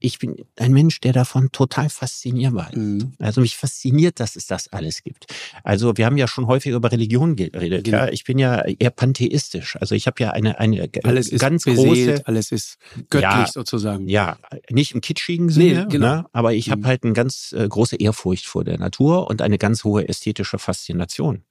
[0.00, 2.76] Ich bin ein Mensch, der davon total faszinierbar ist.
[2.76, 3.12] Mhm.
[3.18, 5.26] Also mich fasziniert, dass es das alles gibt.
[5.64, 7.84] Also wir haben ja schon häufig über Religion geredet.
[7.84, 7.98] Genau.
[7.98, 9.76] Ja, ich bin ja eher pantheistisch.
[9.80, 12.76] Also ich habe ja eine eine Alles ist ganz beseelt, große alles ist
[13.10, 13.46] göttlich Ja.
[13.46, 14.08] sozusagen.
[14.08, 14.38] ja,
[14.70, 16.06] nicht im kitschigen Sinne, Nee, genau.
[16.16, 16.26] ne?
[16.32, 16.86] aber ich habe Mhm.
[16.86, 21.42] halt eine ganz äh, große Ehrfurcht vor der Natur und eine ganz hohe ästhetische Faszination.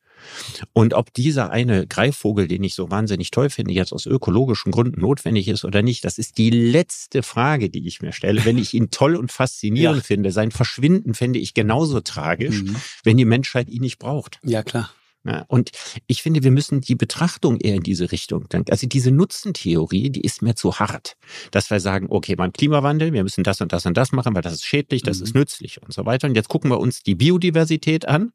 [0.73, 4.99] Und ob dieser eine Greifvogel, den ich so wahnsinnig toll finde, jetzt aus ökologischen Gründen
[5.01, 8.43] notwendig ist oder nicht, das ist die letzte Frage, die ich mir stelle.
[8.45, 10.03] Wenn ich ihn toll und faszinierend Ja.
[10.03, 12.75] finde, sein Verschwinden fände ich genauso tragisch, Mhm.
[13.03, 14.39] wenn die Menschheit ihn nicht braucht.
[14.43, 14.89] Ja, klar.
[15.27, 15.71] Ja, und
[16.07, 18.71] ich finde, wir müssen die Betrachtung eher in diese Richtung denken.
[18.71, 21.17] Also diese Nutzentheorie, die ist mir zu hart.
[21.51, 24.41] Dass wir sagen, okay, beim Klimawandel, wir müssen das und das und das machen, weil
[24.41, 25.23] das ist schädlich, das Mhm.
[25.23, 26.27] ist nützlich und so weiter.
[26.27, 28.31] Und jetzt gucken wir uns die Biodiversität an.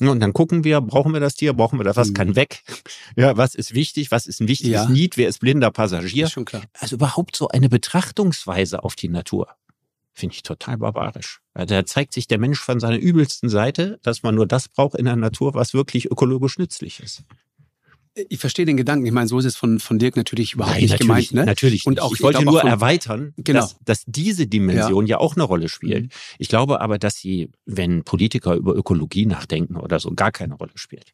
[0.00, 2.14] Und dann gucken wir, brauchen wir das Tier, brauchen wir das, was Mhm.
[2.14, 2.62] kann weg?
[3.16, 4.88] Ja, was ist wichtig, was ist ein wichtiges Ja.
[4.88, 6.24] Need, wer ist blinder Passagier?
[6.26, 6.62] Ist schon klar.
[6.78, 9.48] Also überhaupt so eine Betrachtungsweise auf die Natur.
[10.18, 11.40] Finde ich total barbarisch.
[11.52, 14.94] Also da zeigt sich der Mensch von seiner übelsten Seite, dass man nur das braucht
[14.98, 17.22] in der Natur, was wirklich ökologisch nützlich ist.
[18.30, 19.04] Ich verstehe den Gedanken.
[19.04, 21.32] Ich meine, so ist es von, von Dirk natürlich überhaupt Nein, nicht natürlich, gemeint.
[21.32, 21.44] Ne?
[21.44, 23.60] natürlich Und auch- ich ich wollte glaube nur von- erweitern, Genau.
[23.60, 25.18] dass, dass diese Dimension ja.
[25.18, 26.04] auch eine Rolle spielt.
[26.04, 26.08] Mhm.
[26.38, 30.72] Ich glaube aber, dass sie, wenn Politiker über Ökologie nachdenken oder so, gar keine Rolle
[30.76, 31.12] spielt.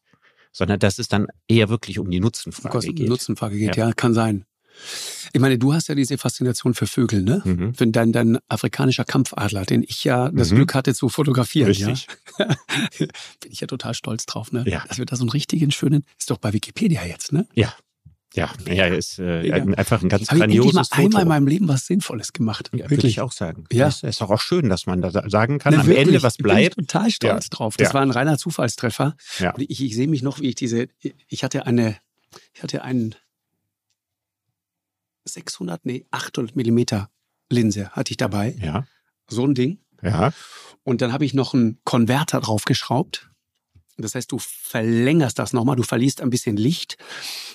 [0.53, 3.09] Sondern dass es dann eher wirklich um die Nutzenfrage geht.
[3.09, 3.93] Nutzenfrage geht, ja.
[3.95, 4.45] kann sein.
[5.33, 7.41] Ich meine, du hast ja diese Faszination für Vögel, ne?
[7.45, 7.73] Mhm.
[7.79, 10.57] Wenn dein, dein afrikanischer Kampfadler, den ich ja das Mhm.
[10.57, 12.07] Glück hatte zu fotografieren, Richtig.
[12.39, 12.47] ja.
[12.99, 13.09] Bin
[13.53, 14.65] ich ja total stolz drauf, ne?
[14.67, 14.85] Ja.
[14.89, 17.47] Dass wir da so einen richtigen schönen, ist doch bei Wikipedia jetzt, ne?
[17.55, 17.75] Ja.
[18.35, 19.57] Ja, ja, ist äh, Ja.
[19.57, 21.07] ein- einfach ein ganz Habe ich endlich grandioses mal Foto.
[21.19, 22.71] einmal in meinem Leben was Sinnvolles gemacht.
[22.75, 23.65] Ja, würde ich auch sagen.
[23.71, 23.89] Ja.
[23.89, 26.23] Es ist doch auch schön, dass man da sa- sagen kann, Na, am wirklich, Ende
[26.23, 26.61] was Bin bleibt.
[26.79, 27.77] ich total stolz drauf.
[27.77, 27.95] Das Ja.
[27.95, 29.17] war ein reiner Zufallstreffer.
[29.39, 29.51] Ja.
[29.55, 30.89] Und ich, ich sehe mich noch, wie ich diese,
[31.29, 31.97] ich hatte eine,
[32.55, 33.15] ich hatte einen
[35.25, 37.11] 600, nee, 800 Millimeter
[37.51, 38.57] Linse hatte ich dabei.
[38.61, 38.85] Ja,
[39.29, 39.79] So ein Ding.
[40.03, 40.33] ja.
[40.85, 43.31] Und dann habe ich noch einen Konverter draufgeschraubt.
[43.99, 46.97] Das heißt, du verlängerst das nochmal, du verlierst ein bisschen Licht.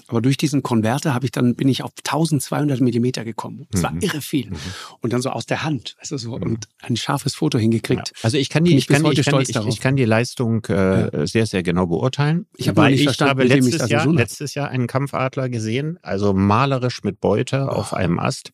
[0.07, 3.67] Aber durch diesen Konverter habe ich dann, bin ich auf 1200 Millimeter gekommen.
[3.71, 4.01] Das war Mhm.
[4.01, 4.49] irre viel.
[4.51, 4.55] Mhm.
[5.01, 6.43] Und dann so aus der Hand, du, so, Mhm.
[6.43, 8.09] und ein scharfes Foto hingekriegt.
[8.15, 8.23] Ja.
[8.23, 10.05] Also ich kann die, ich ich kann die, ich kann, die, ich, ich kann die
[10.05, 12.45] Leistung äh, sehr, sehr genau beurteilen.
[12.55, 17.03] Ich habe weil ich habe letztes das Jahr, letztes Jahr einen Kampfadler gesehen, also malerisch
[17.03, 18.51] mit Beute auf einem Ast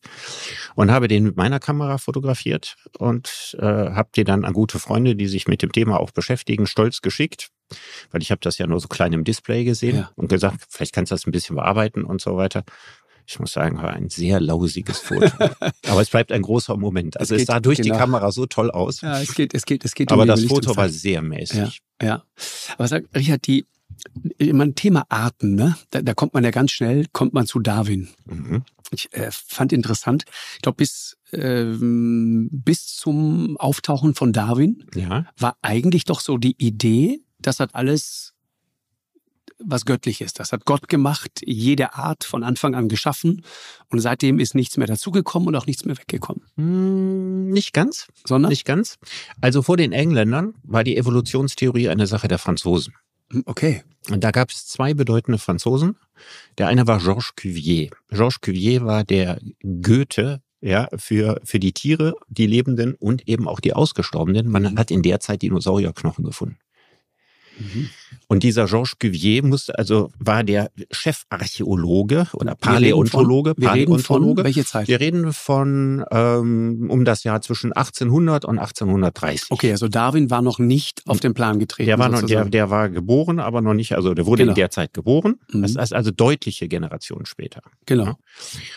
[0.74, 5.14] und habe den mit meiner Kamera fotografiert und äh, habe die dann an gute Freunde,
[5.16, 7.48] die sich mit dem Thema auch beschäftigen, stolz geschickt,
[8.10, 10.10] weil ich habe das ja nur so klein im Display gesehen Ja.
[10.16, 12.64] und gesagt, vielleicht kannst du das ein bisschen bearbeiten und so weiter.
[13.26, 15.26] Ich muss sagen, war ein sehr lausiges Foto.
[15.88, 17.18] Aber es bleibt ein großer Moment.
[17.18, 17.94] Also Es es, geht- sah durch genau.
[17.94, 19.00] die Kamera so toll aus.
[19.00, 21.82] Ja, es geht, es geht, es geht um Aber die das Foto war sehr mäßig.
[22.02, 22.24] Ja, ja.
[22.76, 23.64] Aber sag, Richard, die,
[24.52, 25.76] mein Thema Arten, ne?
[25.90, 28.08] Da, da kommt man ja ganz schnell, kommt man zu Darwin.
[28.26, 28.62] Mhm.
[28.90, 30.24] Ich äh, fand interessant,
[30.56, 35.26] ich glaube, bis, ähm, bis zum Auftauchen von Darwin Ja.
[35.38, 38.34] war eigentlich doch so die Idee, das alles
[39.58, 40.32] was Göttliches.
[40.32, 43.44] Das hat Gott gemacht, jede Art von Anfang an geschaffen.
[43.90, 46.42] Und seitdem ist nichts mehr dazugekommen und auch nichts mehr weggekommen.
[46.56, 48.08] Hm, nicht ganz.
[48.26, 48.50] Sondern?
[48.50, 48.98] Nicht ganz.
[49.40, 52.94] Also vor den Engländern war die Evolutionstheorie eine Sache der Franzosen.
[53.30, 53.82] Hm, okay.
[54.10, 55.96] Und da gab es zwei bedeutende Franzosen.
[56.58, 57.90] Der eine war Georges Cuvier.
[58.10, 63.60] Georges Cuvier war der Goethe ja, für, für die Tiere, die Lebenden und eben auch
[63.60, 64.48] die Ausgestorbenen.
[64.48, 66.58] Man hat in der Zeit Dinosaurierknochen gefunden.
[67.58, 67.94] Mhm.
[68.28, 73.54] Und dieser Georges Cuvier musste, also war der Chefarchäologe oder Paläontologe.
[73.56, 74.88] Wir reden von, wir reden von welche Zeit?
[74.88, 79.50] Wir reden von ähm, um das Jahr zwischen 1800 und 1830.
[79.50, 81.86] Okay, also Darwin war noch nicht auf den Plan getreten.
[81.86, 84.52] Der war noch, der, der war geboren, aber noch nicht, also der wurde genau.
[84.52, 85.36] in der Zeit geboren.
[85.52, 85.62] Mhm.
[85.62, 87.62] Das ist also deutliche Generationen später.
[87.86, 88.14] Genau.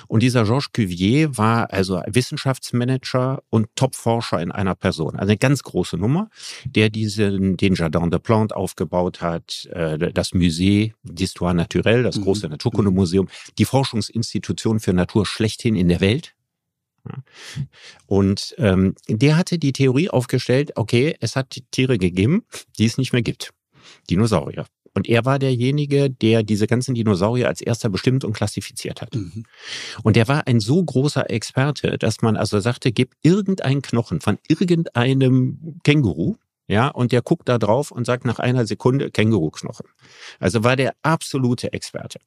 [0.08, 5.16] Und dieser Georges Cuvier war also Wissenschaftsmanager und Topforscher in einer Person.
[5.16, 6.30] Also eine ganz große Nummer,
[6.66, 12.18] der diesen, den Jardin de Plantes aufgebaut hat hat äh, das Musée d'Histoire Naturelle, das
[12.18, 12.24] mhm.
[12.24, 16.34] große Naturkundemuseum, die Forschungsinstitution für Natur schlechthin in der Welt.
[18.06, 22.44] Und ähm, der hatte die Theorie aufgestellt, okay, es hat Tiere gegeben,
[22.78, 23.54] die es nicht mehr gibt.
[24.10, 24.66] Dinosaurier.
[24.94, 29.14] Und er war derjenige, der diese ganzen Dinosaurier als erster bestimmt und klassifiziert hat.
[29.14, 29.44] Mhm.
[30.02, 34.40] Und der war ein so großer Experte, dass man also sagte, gib irgendeinen Knochen von
[34.48, 36.38] irgendeinem Känguru
[36.68, 39.88] ja, und der guckt da drauf und sagt nach einer Sekunde Känguruknochen.
[40.40, 42.20] Also war der absolute Experte.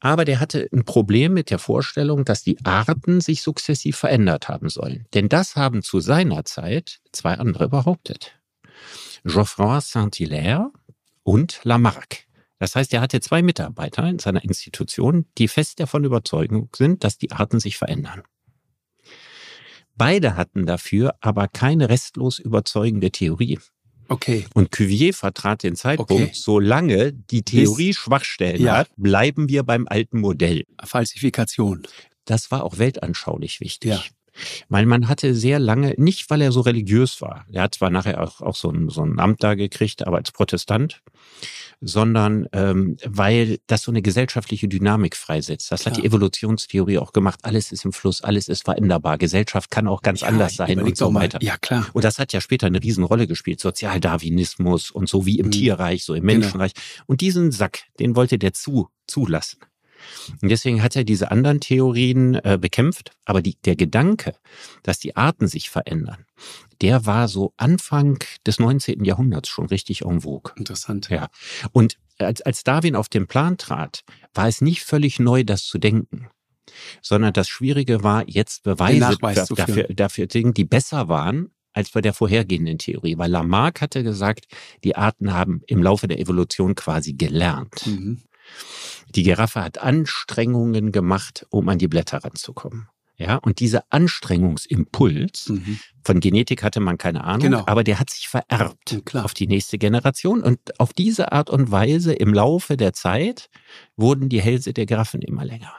[0.00, 4.68] Aber der hatte ein Problem mit der Vorstellung, dass die Arten sich sukzessiv verändert haben
[4.68, 5.06] sollen.
[5.14, 8.40] Denn das haben zu seiner Zeit zwei andere behauptet.
[9.24, 10.72] Geoffroy Saint-Hilaire
[11.22, 12.24] und Lamarck.
[12.58, 17.18] Das heißt, er hatte zwei Mitarbeiter in seiner Institution, die fest davon überzeugt sind, dass
[17.18, 18.22] die Arten sich verändern.
[20.00, 23.58] Beide hatten dafür aber keine restlos überzeugende Theorie.
[24.08, 24.46] Okay.
[24.54, 26.30] Und Cuvier vertrat den Zeitpunkt, okay.
[26.32, 28.78] solange die Theorie Schwachstellen ja.
[28.78, 30.64] hat, bleiben wir beim alten Modell.
[30.82, 31.82] Falsifikation.
[32.24, 33.90] Das war auch weltanschaulich wichtig.
[33.90, 34.02] Ja.
[34.68, 38.22] Weil man hatte sehr lange, nicht weil er so religiös war, er hat zwar nachher
[38.22, 41.02] auch, auch so, ein, so ein Amt da gekriegt, aber als Protestant,
[41.80, 45.72] sondern ähm, weil das so eine gesellschaftliche Dynamik freisetzt.
[45.72, 45.94] Das Klar.
[45.94, 47.40] hat die Evolutionstheorie auch gemacht.
[47.42, 49.16] Alles ist im Fluss, alles ist veränderbar.
[49.16, 51.38] Gesellschaft kann auch ganz ja, anders sein und so weiter.
[51.42, 51.86] Ja, klar.
[51.94, 53.60] Und das hat ja später eine Riesenrolle gespielt.
[53.60, 55.52] Sozialdarwinismus und so wie im mhm.
[55.52, 56.40] Tierreich, so im genau.
[56.40, 56.74] Menschenreich.
[56.74, 57.04] Genau.
[57.06, 59.60] Und diesen Sack, den wollte der zu, zulassen.
[60.40, 63.12] Und deswegen hat er diese anderen Theorien äh, bekämpft.
[63.24, 64.34] Aber die, der Gedanke,
[64.82, 66.24] dass die Arten sich verändern,
[66.80, 69.04] der war so Anfang des 19.
[69.04, 70.52] Jahrhunderts schon richtig en vogue.
[70.56, 71.08] Interessant.
[71.10, 71.28] Ja.
[71.72, 75.78] Und als, als Darwin auf den Plan trat, war es nicht völlig neu, das zu
[75.78, 76.28] denken
[77.02, 79.16] sondern das Schwierige war, jetzt Beweise
[79.56, 84.46] dafür, dafür, die besser waren als bei der vorhergehenden Theorie, weil Lamarck hatte gesagt,
[84.82, 87.86] die Arten haben im Laufe der Evolution quasi gelernt.
[87.86, 88.22] Mhm.
[89.14, 92.88] Die Giraffe hat Anstrengungen gemacht, um an die Blätter ranzukommen.
[93.16, 95.78] Ja, und dieser Anstrengungsimpuls, mhm.
[96.02, 97.64] von Genetik hatte man keine Ahnung, genau.
[97.66, 100.40] aber der hat sich vererbt ja, auf die nächste Generation.
[100.42, 103.50] Und auf diese Art und Weise im Laufe der Zeit
[103.94, 105.74] wurden die Hälse der Giraffen immer länger.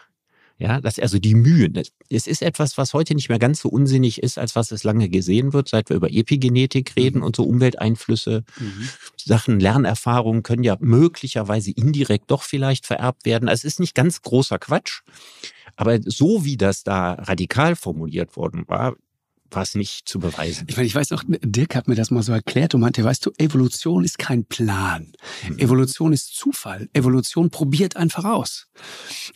[0.61, 1.81] Ja, das also die Mühen.
[2.07, 5.09] Es ist etwas, was heute nicht mehr ganz so unsinnig ist, als was es lange
[5.09, 7.23] gesehen wird, seit wir über Epigenetik reden mhm.
[7.23, 8.43] und so Umwelteinflüsse.
[8.59, 8.89] Mhm.
[9.17, 13.49] Sachen, Lernerfahrungen können ja möglicherweise indirekt doch vielleicht vererbt werden.
[13.49, 15.01] Also es ist nicht ganz großer Quatsch.
[15.77, 18.93] Aber so wie das da radikal formuliert worden war,
[19.55, 20.65] war es nicht zu beweisen.
[20.69, 23.25] Ich meine, ich weiß auch, Dirk hat mir das mal so erklärt und meinte, weißt
[23.25, 25.11] du, Evolution ist kein Plan.
[25.47, 25.59] Mhm.
[25.59, 26.89] Evolution ist Zufall.
[26.93, 28.67] Evolution probiert einfach aus.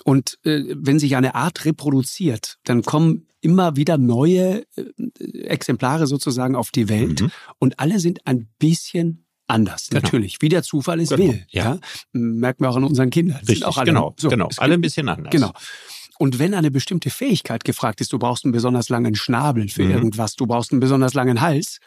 [0.04, 6.56] Und äh, wenn sich eine Art reproduziert, dann kommen immer wieder neue äh, Exemplare sozusagen
[6.56, 7.32] auf die Welt mhm.
[7.60, 9.90] und alle sind ein bisschen anders.
[9.90, 10.02] Genau.
[10.02, 11.24] Natürlich, wie der Zufall es genau.
[11.32, 11.46] will.
[11.50, 11.64] Ja.
[11.64, 11.80] ja.
[12.14, 13.38] Merken wir auch an unseren Kindern.
[13.38, 14.50] Richtig, auch alle, genau, so, genau.
[14.58, 15.32] Alle ein bisschen anders.
[15.32, 15.52] Genau.
[16.18, 19.92] Und wenn eine bestimmte Fähigkeit gefragt ist, du brauchst einen besonders langen Schnabel für mhm.
[19.92, 21.80] irgendwas, du brauchst einen besonders langen Hals,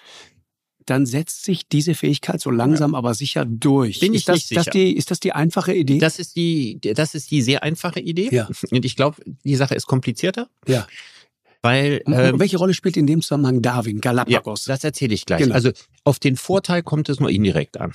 [0.84, 2.98] dann setzt sich diese Fähigkeit so langsam ja.
[2.98, 4.00] aber sicher durch.
[4.00, 4.64] Bin ich ist das, nicht sicher.
[4.64, 5.98] Das die, ist das die einfache Idee?
[5.98, 8.28] Das ist die, das ist die sehr einfache Idee.
[8.32, 8.48] Ja.
[8.70, 10.48] Und ich glaube, die Sache ist komplizierter.
[10.66, 10.86] Ja.
[11.60, 14.66] Weil, ähm, welche Rolle spielt in dem Zusammenhang Darwin, Galapagos?
[14.66, 15.40] Ja, das erzähle ich gleich.
[15.40, 15.54] Genau.
[15.54, 15.72] Also
[16.04, 17.92] auf den Vorteil kommt es nur indirekt an.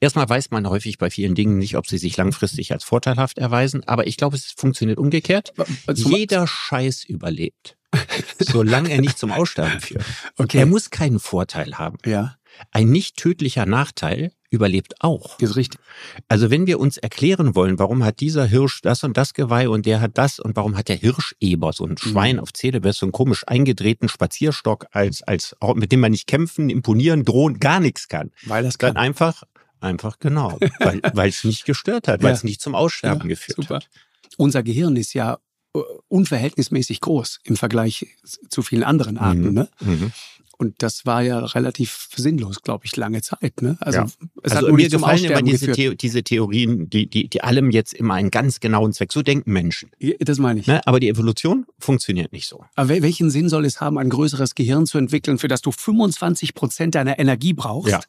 [0.00, 3.84] Erstmal weiß man häufig bei vielen Dingen nicht, ob sie sich langfristig als vorteilhaft erweisen,
[3.86, 5.52] aber ich glaube, es funktioniert umgekehrt.
[5.92, 7.76] Jeder Scheiß überlebt,
[8.38, 10.04] solange er nicht zum Aussterben führt.
[10.36, 10.58] Okay.
[10.58, 11.98] Er muss keinen Vorteil haben.
[12.04, 12.36] Ja.
[12.70, 15.38] Ein nicht tödlicher Nachteil überlebt auch.
[15.40, 15.80] Ist richtig.
[16.28, 19.86] Also wenn wir uns erklären wollen, warum hat dieser Hirsch das und das Geweih und
[19.86, 21.98] der hat das und warum hat der Hirscheber so ein mhm.
[21.98, 22.42] Schwein mhm.
[22.42, 27.24] auf Zedebest, so einen komisch eingedrehten Spazierstock als, als, mit dem man nicht kämpfen, imponieren,
[27.24, 28.30] drohen, gar nichts kann.
[28.44, 28.94] Weil das kann.
[28.94, 29.42] Dann einfach
[29.80, 33.76] Einfach genau, weil es nicht gestört hat, weil es nicht zum Aussterben ja, geführt super.
[33.76, 33.90] hat.
[34.36, 35.38] Unser Gehirn ist ja
[35.74, 38.06] äh, unverhältnismäßig groß im Vergleich
[38.48, 39.48] zu vielen anderen Arten.
[39.48, 39.54] Mhm.
[39.54, 39.68] Ne?
[39.80, 40.12] Mhm.
[40.58, 43.60] Und das war ja relativ sinnlos, glaube ich, lange Zeit.
[43.60, 43.76] Ne?
[43.80, 44.06] Also, ja.
[44.42, 47.92] es also hat mir gefallen immer diese, The diese Theorien, die, die, die allem jetzt
[47.92, 49.12] immer einen ganz genauen Zweck.
[49.12, 49.90] So denken Menschen.
[50.20, 50.66] Das meine ich.
[50.66, 50.80] Ne?
[50.86, 52.64] Aber die Evolution funktioniert nicht so.
[52.74, 56.54] Aber welchen Sinn soll es haben, ein größeres Gehirn zu entwickeln, für das du 25
[56.54, 58.00] Prozent deiner Energie brauchst, ja.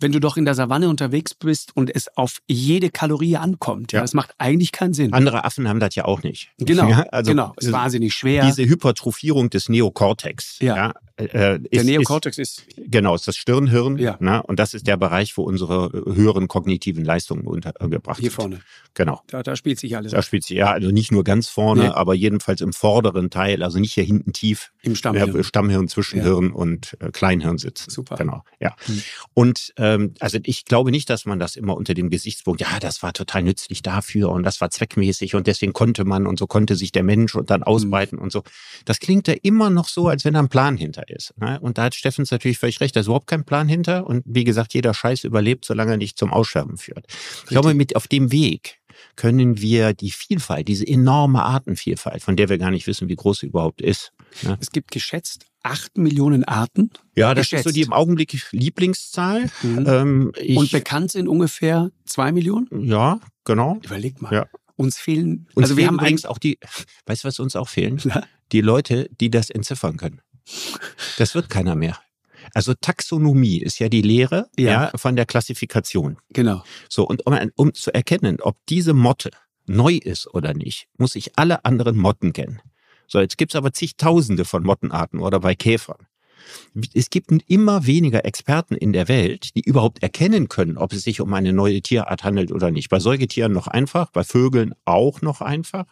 [0.00, 3.92] wenn du doch in der Savanne unterwegs bist und es auf jede Kalorie ankommt?
[3.92, 4.02] Ja, ja.
[4.02, 5.12] das macht eigentlich keinen Sinn.
[5.12, 6.50] Andere Affen haben das ja auch nicht.
[6.58, 6.88] Genau.
[7.10, 7.54] Also genau.
[7.56, 8.44] Es ist wahnsinnig schwer.
[8.44, 10.58] Diese Hypertrophierung des Neokortex.
[10.60, 10.92] Ja.
[11.16, 14.16] äh, ist, der Neokortex ist, ist, genau ist das Stirnhirn, ja.
[14.20, 14.42] Ne?
[14.42, 18.40] und das ist der Bereich, wo unsere höheren kognitiven Leistungen untergebracht Hier sind.
[18.40, 18.60] Hier vorne.
[18.94, 19.22] Genau.
[19.28, 20.12] Da, da spielt sich alles.
[20.12, 21.88] Da spielt sich ja also nicht nur ganz vorne, nee.
[21.88, 26.48] aber jedenfalls im vorderen Teil, also nicht hier hinten tief im Stammhirn, ja, Stammhirn Zwischenhirn
[26.48, 26.54] ja.
[26.54, 27.90] und äh, Kleinhirn sitzen.
[27.90, 28.16] Super.
[28.16, 28.42] Genau.
[28.60, 28.74] Ja.
[28.86, 29.02] Hm.
[29.34, 33.02] Und ähm, also ich glaube nicht, dass man das immer unter dem Gesichtspunkt, ja, das
[33.02, 36.74] war total nützlich dafür und das war zweckmäßig und deswegen konnte man und so konnte
[36.74, 37.66] sich der Mensch und dann hm.
[37.66, 38.24] ausbreiten hm.
[38.24, 38.42] und so.
[38.84, 41.34] Das klingt ja immer noch so, als wenn da ein Plan hinter ist.
[41.38, 41.60] Ne?
[41.68, 44.06] Und da hat Steffens natürlich völlig recht, da ist überhaupt kein Plan hinter.
[44.06, 47.06] Und wie gesagt, jeder Scheiß überlebt, solange er nicht zum Aussterben führt.
[47.44, 48.80] Ich glaube, mit auf dem Weg
[49.16, 53.40] können wir die Vielfalt, diese enorme Artenvielfalt, von der wir gar nicht wissen, wie groß
[53.40, 54.12] sie überhaupt ist.
[54.42, 54.56] Ne?
[54.60, 56.90] Es gibt geschätzt acht Millionen Arten.
[57.14, 57.66] Ja, das geschätzt.
[57.66, 59.50] ist so die im Augenblick Lieblingszahl.
[59.62, 59.84] Mhm.
[59.86, 62.68] Ähm, Und bekannt sind ungefähr zwei Millionen?
[62.86, 63.78] Ja, genau.
[63.84, 64.32] Überleg mal.
[64.32, 64.46] Ja.
[64.76, 66.58] Uns fehlen, uns also wir haben übrigens auch die,
[67.06, 68.00] weißt du, was uns auch fehlen?
[68.52, 70.22] Die Leute, die das entziffern können.
[71.18, 71.98] Das wird keiner mehr.
[72.54, 74.84] Also Taxonomie ist ja die Lehre ja.
[74.84, 74.90] ja.
[74.96, 76.18] von der Klassifikation.
[76.30, 76.62] Genau.
[76.88, 79.30] So, und um, um zu erkennen, ob diese Motte
[79.66, 82.60] neu ist oder nicht, muss ich alle anderen Motten kennen.
[83.06, 86.06] So, jetzt gibt's aber zigtausende von Mottenarten oder bei Käfern.
[86.94, 91.20] Es gibt immer weniger Experten in der Welt, die überhaupt erkennen können, ob es sich
[91.20, 92.88] um eine neue Tierart handelt oder nicht.
[92.88, 95.84] Bei Säugetieren noch einfach, bei Vögeln auch noch einfach.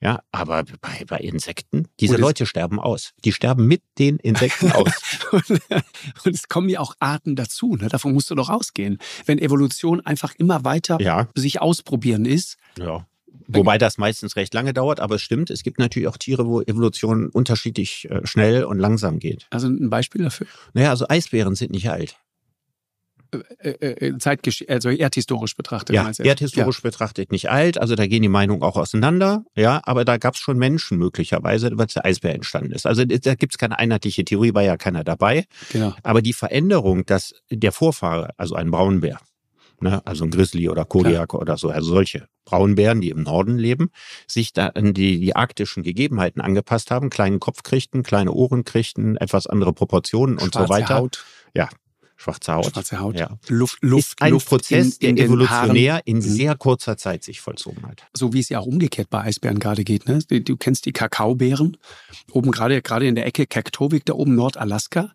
[0.00, 3.14] Ja, aber bei, bei Insekten, diese Leute sterben aus.
[3.24, 4.92] Die sterben mit den Insekten aus.
[6.24, 7.74] und es kommen ja auch Arten dazu.
[7.74, 7.88] Ne?
[7.88, 8.98] Davon musst du doch ausgehen.
[9.26, 11.28] Wenn Evolution einfach immer weiter ja.
[11.34, 12.58] sich ausprobieren ist.
[12.78, 13.06] Ja.
[13.48, 16.60] Wobei das meistens recht lange dauert, aber es stimmt, es gibt natürlich auch Tiere, wo
[16.60, 19.46] Evolution unterschiedlich äh, schnell und langsam geht.
[19.50, 20.46] Also ein Beispiel dafür?
[20.74, 22.16] Naja, also Eisbären sind nicht alt.
[23.30, 25.94] Äh, äh, äh, Zeitgesch also erdhistorisch betrachtet.
[25.94, 26.82] Ja, erdhistorisch ja.
[26.82, 30.40] betrachtet nicht alt, also da gehen die Meinungen auch auseinander, ja, aber da gab es
[30.40, 32.86] schon Menschen möglicherweise, als der Eisbär entstanden ist.
[32.86, 35.44] Also da gibt es keine einheitliche Theorie, war ja keiner dabei.
[35.70, 35.94] Genau.
[36.02, 39.20] Aber die Veränderung, dass der Vorfahre, also ein Braunbär,
[39.80, 41.42] ne, also ein Grizzly oder Kodiak Klar.
[41.42, 43.90] oder so, also solche Braunbären, die im Norden leben,
[44.26, 49.18] sich da an die, die arktischen Gegebenheiten angepasst haben, kleinen Kopf kriegten, kleine Ohren kriegten,
[49.18, 50.96] etwas andere Proportionen und so weiter.
[50.96, 51.26] Haut.
[51.54, 51.68] Ja,
[52.20, 52.72] Schwarze Haut.
[52.72, 53.16] Schwarze Haut.
[53.16, 53.38] Ja.
[53.46, 56.20] Luft, Luft, ist ein Luft Prozess, in, in der evolutionär in mhm.
[56.20, 58.02] sehr kurzer Zeit sich vollzogen hat.
[58.12, 60.08] So wie es ja auch umgekehrt bei Eisbären gerade geht.
[60.08, 60.18] Ne?
[60.28, 61.76] Du, du kennst die Kakaobären.
[62.32, 65.12] Oben gerade gerade in der Ecke Kaktovik, da oben Nordalaska,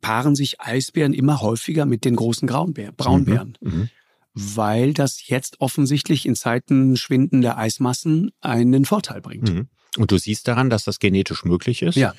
[0.00, 3.58] paaren sich Eisbären immer häufiger mit den großen Graunbär, Braunbären.
[3.60, 3.70] Mhm.
[3.70, 3.90] Mhm.
[4.32, 9.52] Weil das jetzt offensichtlich in Zeiten schwindender Eismassen einen Vorteil bringt.
[9.52, 9.68] Mhm.
[9.98, 11.96] Und du siehst daran, dass das genetisch möglich ist.
[11.96, 12.14] Ja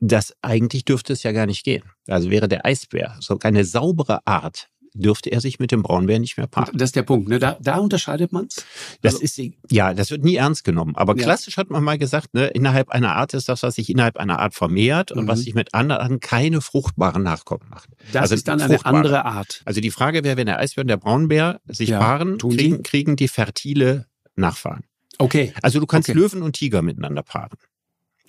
[0.00, 1.82] das eigentlich dürfte es ja gar nicht gehen.
[2.06, 6.36] Also wäre der Eisbär so eine saubere Art, dürfte er sich mit dem Braunbär nicht
[6.36, 6.76] mehr paaren.
[6.76, 7.28] Das ist der Punkt.
[7.28, 7.38] Ne?
[7.38, 8.64] Da, da unterscheidet man's.
[9.02, 10.96] Das also, ist ja, das wird nie ernst genommen.
[10.96, 11.24] Aber ja.
[11.24, 14.38] klassisch hat man mal gesagt, ne, innerhalb einer Art ist das, was sich innerhalb einer
[14.38, 15.20] Art vermehrt mhm.
[15.20, 15.44] und was mhm.
[15.44, 17.90] sich mit anderen keine fruchtbaren Nachkommen macht.
[18.12, 19.62] Das also ist dann eine andere Art.
[19.64, 21.98] Also die Frage wäre, wenn der Eisbär und der Braunbär sich ja.
[21.98, 24.84] paaren, kriegen, kriegen die fertile Nachfahren.
[25.18, 25.52] Okay.
[25.62, 26.18] Also du kannst okay.
[26.18, 27.58] Löwen und Tiger miteinander paaren.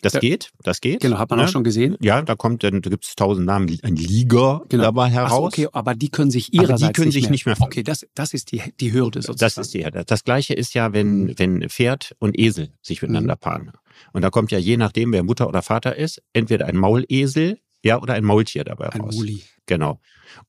[0.02, 0.20] Das ja.
[0.20, 1.02] geht, das geht.
[1.02, 1.46] Genau, hat man ja.
[1.46, 1.98] auch schon gesehen.
[2.02, 4.84] Ja, da kommt dann, da gibt es tausend Namen, ein Liga genau.
[4.84, 5.32] dabei heraus.
[5.32, 7.32] So, okay, aber die können sich ihrerseits aber die können nicht sich mehr.
[7.32, 7.56] nicht mehr.
[7.60, 9.40] Okay, das, das ist die, die Hürde sozusagen.
[9.40, 10.04] Das ist die Hürde.
[10.06, 11.34] Das gleiche ist ja, wenn, mhm.
[11.38, 13.40] wenn Pferd und Esel sich miteinander mhm.
[13.40, 13.72] paaren.
[14.14, 18.02] Und da kommt ja je nachdem, wer Mutter oder Vater ist, entweder ein Maulesel, ja,
[18.02, 19.14] oder ein Maultier dabei ein raus.
[19.14, 19.44] Ein Muli.
[19.66, 20.00] Genau.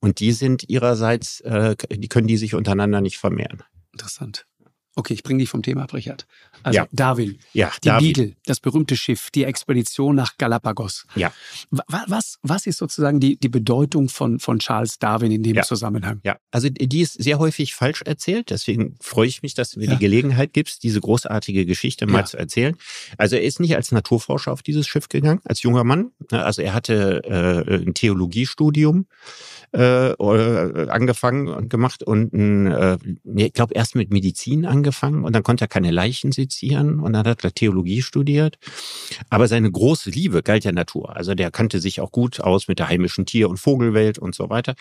[0.01, 3.63] Und die sind ihrerseits, äh, die können die sich untereinander nicht vermehren.
[3.93, 4.47] Interessant.
[4.95, 6.27] Okay, ich bringe dich vom Thema ab, Richard.
[6.63, 6.87] Also ja.
[6.93, 8.13] Darwin, ja, die Darwin.
[8.13, 11.07] Beagle, das berühmte Schiff, die Expedition nach Galapagos.
[11.15, 11.33] Ja.
[11.71, 15.63] Was, was ist sozusagen die, die Bedeutung von, von Charles Darwin in dem ja.
[15.63, 16.21] Zusammenhang?
[16.25, 18.51] Ja, also die ist sehr häufig falsch erzählt.
[18.51, 19.95] Deswegen freue ich mich, dass du mir ja.
[19.95, 22.77] die Gelegenheit gibst, diese großartige Geschichte mal zu erzählen.
[23.17, 26.11] Also er ist nicht als Naturforscher auf dieses Schiff gegangen, als junger Mann.
[26.31, 29.07] Also er hatte äh, ein Theologiestudium
[29.75, 32.99] äh, äh angefangen und gemacht und ein, äh,
[33.37, 37.27] ich glaube erst mit Medizin angefangen und dann konnte er keine Leichen sezieren und dann
[37.27, 38.59] hat er Theologie studiert.
[39.31, 41.15] Aber seine große Liebe galt der Natur.
[41.15, 44.49] Also der kannte sich auch gut aus mit der heimischen Tier- und Vogelwelt und so
[44.51, 44.75] weiter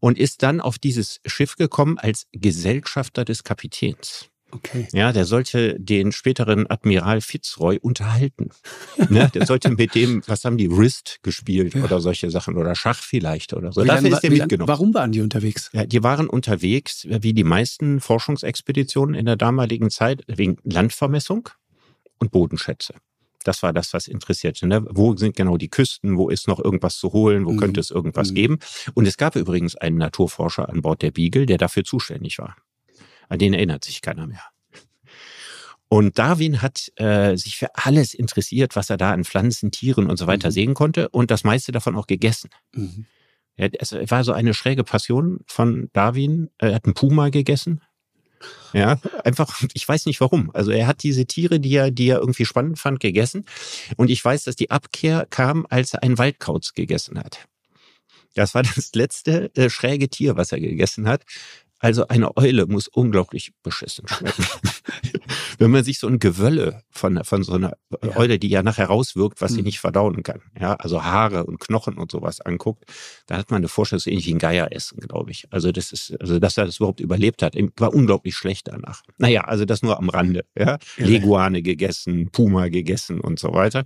[0.00, 4.30] und ist dann auf dieses Schiff gekommen als Gesellschafter des Kapitäns.
[4.54, 4.86] Okay.
[4.92, 8.50] Ja, der sollte den späteren Admiral Fitzroy unterhalten.
[9.10, 9.30] ne?
[9.34, 11.84] Der sollte mit dem, was haben die, Wrist gespielt Ja.
[11.84, 13.82] oder solche Sachen oder Schach vielleicht oder so.
[13.82, 14.68] Wie Dafür lange ist er lange- mitgenommen.
[14.68, 15.70] Warum waren die unterwegs?
[15.72, 21.48] Ja, die waren unterwegs, wie die meisten Forschungsexpeditionen in der damaligen Zeit, wegen Landvermessung
[22.18, 22.94] und Bodenschätze.
[23.44, 24.66] Das war das, was interessierte.
[24.66, 24.84] Ne?
[24.88, 26.16] Wo sind genau die Küsten?
[26.16, 27.44] Wo ist noch irgendwas zu holen?
[27.44, 27.58] Wo Mhm.
[27.58, 28.34] könnte es irgendwas Mhm.
[28.34, 28.58] geben?
[28.94, 32.56] Und es gab übrigens einen Naturforscher an Bord der Beagle, der dafür zuständig war.
[33.28, 34.42] An den erinnert sich keiner mehr.
[35.88, 40.16] Und Darwin hat äh, sich für alles interessiert, was er da an Pflanzen, Tieren und
[40.16, 40.52] so weiter Mhm.
[40.52, 42.50] sehen konnte und das meiste davon auch gegessen.
[42.72, 43.06] Mhm.
[43.56, 46.50] Ja, es war so eine schräge Passion von Darwin.
[46.58, 47.80] Er hat einen Puma gegessen.
[48.72, 50.50] Ja, einfach, ich weiß nicht warum.
[50.52, 53.44] Also er hat diese Tiere, die er, die er irgendwie spannend fand, gegessen.
[53.96, 57.46] Und ich weiß, dass die Abkehr kam, als er einen Waldkauz gegessen hat.
[58.34, 61.22] Das war das letzte äh, schräge Tier, was er gegessen hat.
[61.80, 64.44] Also eine Eule muss unglaublich beschissen schmecken.
[65.58, 68.16] Wenn man sich so ein Gewölle von, von so einer Ja.
[68.16, 69.64] Eule, die ja nachher rauswirkt, was sie Mhm.
[69.64, 72.84] nicht verdauen kann, ja, also Haare und Knochen und sowas anguckt,
[73.26, 75.44] da hat man eine Vorstellung, so ähnlich wie ein Geier essen, glaube ich.
[75.50, 79.02] Also das ist, also dass er das überhaupt überlebt hat, war unglaublich schlecht danach.
[79.18, 80.78] Naja, also das nur am Rande, ja.
[80.96, 81.08] Irre.
[81.10, 83.84] Leguane gegessen, Puma gegessen und so weiter.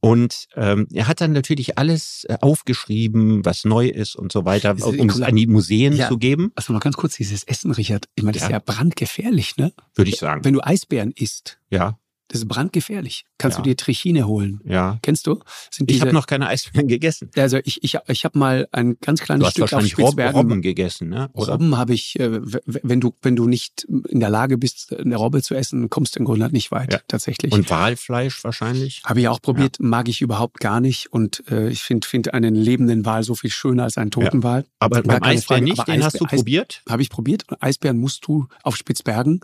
[0.00, 4.76] Und ähm, er hat dann natürlich alles äh, aufgeschrieben, was neu ist und so weiter,
[4.84, 6.08] um es an die Museen ja.
[6.08, 8.08] zu geben, Also mal ganz kurz, dieses Essen, Richard.
[8.14, 8.48] Ich meine, das Ja.
[8.48, 9.72] ist ja brandgefährlich, ne?
[9.94, 10.44] würde ich sagen.
[10.44, 13.24] Wenn du Eisbären isst, Ja, das ist brandgefährlich.
[13.38, 13.62] Kannst Ja.
[13.62, 14.60] du dir Trichine holen?
[14.64, 14.98] ja.
[15.02, 15.40] Kennst du?
[15.70, 17.30] Sind Ich diese, habe noch keine Eisbären gegessen.
[17.36, 20.06] also ich, ich, ich habe mal ein ganz Du kleines hast Stück auf wahrscheinlich Rob
[20.08, 20.36] Spitzbergen.
[20.36, 21.28] Robben gegessen, ne?
[21.34, 21.52] Oder?
[21.52, 25.42] Robben habe ich, äh, wenn du, wenn du nicht in der Lage bist, eine Robbe
[25.42, 27.00] zu essen, kommst du im Grunde nicht weit, Ja.
[27.08, 27.52] tatsächlich.
[27.52, 29.02] Und Walfleisch wahrscheinlich?
[29.04, 31.12] Habe ich auch probiert, mag ich überhaupt gar nicht.
[31.12, 34.64] Und äh, ich finde find einen lebenden Wal so viel schöner als einen toten Wal.
[34.78, 35.64] Aber beim Eisbären Frage.
[35.64, 36.82] nicht, Aber den hast du Eisbär- Eis- probiert?
[36.88, 37.44] Habe ich probiert.
[37.60, 39.40] Eisbären musst du auf Spitzbergen,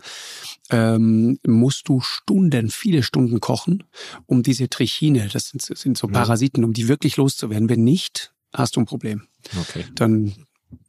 [0.71, 3.83] ähm, musst du Stunden, viele Stunden kochen,
[4.25, 6.11] um diese Trichine, das sind, sind so Mhm.
[6.13, 7.69] Parasiten, um die wirklich loszuwerden.
[7.69, 9.27] Wenn nicht, hast du ein Problem.
[9.59, 9.85] Okay.
[9.95, 10.33] Dann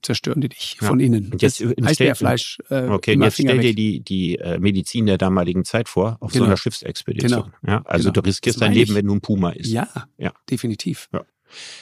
[0.02, 0.88] zerstören die dich Ja.
[0.88, 1.32] von innen.
[1.32, 2.58] Und jetzt Das stell- Eisbärfleisch.
[2.68, 6.32] Äh, Okay, jetzt Finger stell dir die, die äh, Medizin der damaligen Zeit vor, auf
[6.32, 6.46] so Genau.
[6.48, 7.52] einer Schiffsexpedition.
[7.66, 8.12] Ja, also Genau.
[8.20, 9.70] du riskierst dein Leben, wenn du ein Puma isst.
[9.70, 9.88] Ja,
[10.18, 10.32] Ja.
[10.50, 11.08] definitiv.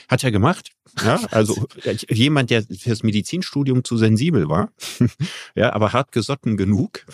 [0.08, 0.70] Hat er gemacht.
[1.04, 1.66] Ja, also
[2.08, 4.72] jemand, der fürs Medizinstudium zu sensibel war,
[5.54, 7.04] ja, aber hart gesotten genug,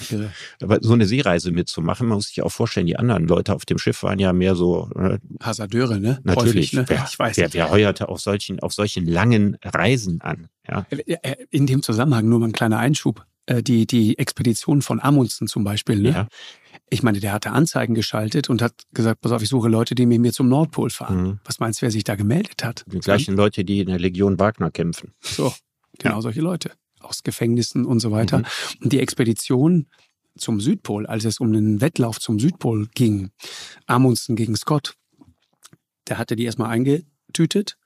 [0.63, 3.79] aber so eine Seereise mitzumachen, man muss sich auch vorstellen, die anderen Leute auf dem
[3.79, 6.21] Schiff waren ja mehr so, äh, Hasardeure, ne?
[6.23, 6.85] natürlich, Häufig, ne?
[6.87, 7.37] wer, ich weiß.
[7.37, 10.49] wer, wer heuerte auf solchen, auf solchen langen Reisen an?
[10.69, 10.87] Ja,
[11.51, 13.27] In dem Zusammenhang nur mal ein kleiner Einschub.
[13.47, 16.11] Äh, Die, die Expedition von Amundsen zum Beispiel, ne?
[16.11, 16.29] ja.
[16.91, 20.07] Ich meine, der hatte Anzeigen geschaltet und hat gesagt, pass auf, ich suche Leute, die
[20.07, 21.23] mit mir zum Nordpol fahren.
[21.23, 21.41] Mhm.
[21.45, 22.85] Was meinst du, wer sich da gemeldet hat?
[22.87, 25.13] Die gleichen Leute, die in der Legion Wagner kämpfen.
[25.21, 25.53] So,
[25.99, 26.21] genau Ja.
[26.23, 26.73] solche Leute.
[27.01, 28.39] Aus Gefängnissen und so weiter.
[28.39, 28.45] Mhm.
[28.83, 29.87] Und die Expedition
[30.37, 33.31] zum Südpol, als es um den Wettlauf zum Südpol ging,
[33.87, 34.95] Amundsen gegen Scott,
[36.09, 37.77] der hatte die erstmal eingetütet,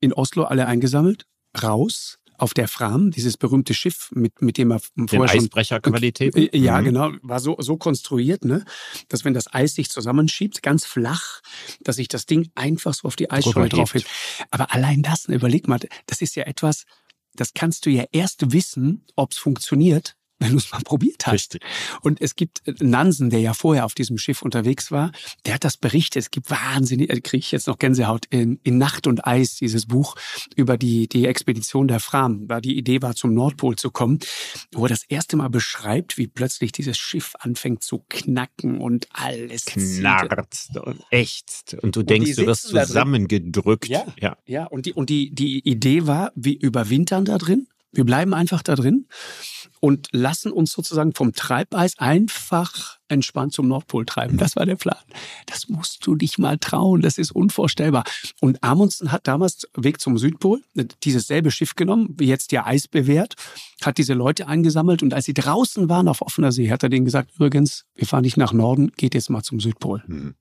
[0.00, 1.26] in Oslo alle eingesammelt,
[1.62, 6.48] raus auf der Fram, dieses berühmte Schiff, mit, mit dem er vorher schon Eisbrecherqualitäten.
[6.52, 6.84] Äh, Ja, Mhm.
[6.86, 7.10] genau.
[7.22, 8.64] War so, so konstruiert, ne?
[9.08, 11.40] dass wenn das Eis sich zusammenschiebt, ganz flach,
[11.84, 13.76] dass sich das Ding einfach so auf die Eisschollen Rüberhebt.
[13.76, 14.06] drauf hebt.
[14.50, 16.84] Aber allein das, ne, überleg mal, das ist ja etwas,
[17.34, 21.54] das kannst du ja erst wissen, ob es funktioniert, wenn du es mal probiert hast.
[21.54, 21.62] Richtig.
[22.02, 25.12] Und es gibt äh, Nansen, der ja vorher auf diesem Schiff unterwegs war,
[25.46, 26.22] der hat das berichtet.
[26.22, 29.86] Es gibt wahnsinnig, äh, kriege ich jetzt noch Gänsehaut, in, in Nacht und Eis, dieses
[29.86, 30.16] Buch
[30.56, 32.48] über die, die Expedition der Fram.
[32.48, 34.18] War die Idee war, zum Nordpol zu kommen,
[34.72, 39.66] wo er das erste Mal beschreibt, wie plötzlich dieses Schiff anfängt zu knacken und alles
[39.66, 41.74] knarzt und ächzt.
[41.74, 43.88] Und du denkst, die du wirst da zusammengedrückt.
[43.88, 44.04] Ja.
[44.18, 44.36] ja.
[44.46, 47.66] Ja, und die, und die, die Idee war, wir überwintern da drin.
[47.92, 49.06] Wir bleiben einfach da drin
[49.80, 54.36] und lassen uns sozusagen vom Treibeis einfach entspannt zum Nordpol treiben.
[54.36, 54.96] Das war der Plan.
[55.46, 57.02] Das musst du dich mal trauen.
[57.02, 58.04] Das ist unvorstellbar.
[58.40, 60.62] Und Amundsen hat damals Weg zum Südpol
[61.02, 63.34] dieses selbe Schiff genommen, wie jetzt ja Eis bewährt,
[63.82, 67.04] hat diese Leute eingesammelt und als sie draußen waren auf offener See, hat er denen
[67.04, 70.02] gesagt, übrigens, wir fahren nicht nach Norden, geht jetzt mal zum Südpol.
[70.06, 70.34] Hm.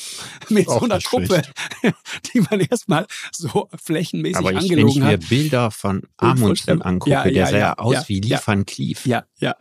[0.48, 1.42] Mit so einer Truppe,
[2.34, 5.28] die man erstmal so flächenmäßig Aber ich, wenn ich angelogen mir hat.
[5.28, 8.20] Bilder von Amundsen angucke, Ja, der ja, sah ja aus wie.
[8.20, 9.06] Lee van Cleef.
[9.06, 9.54] Ja, Ja.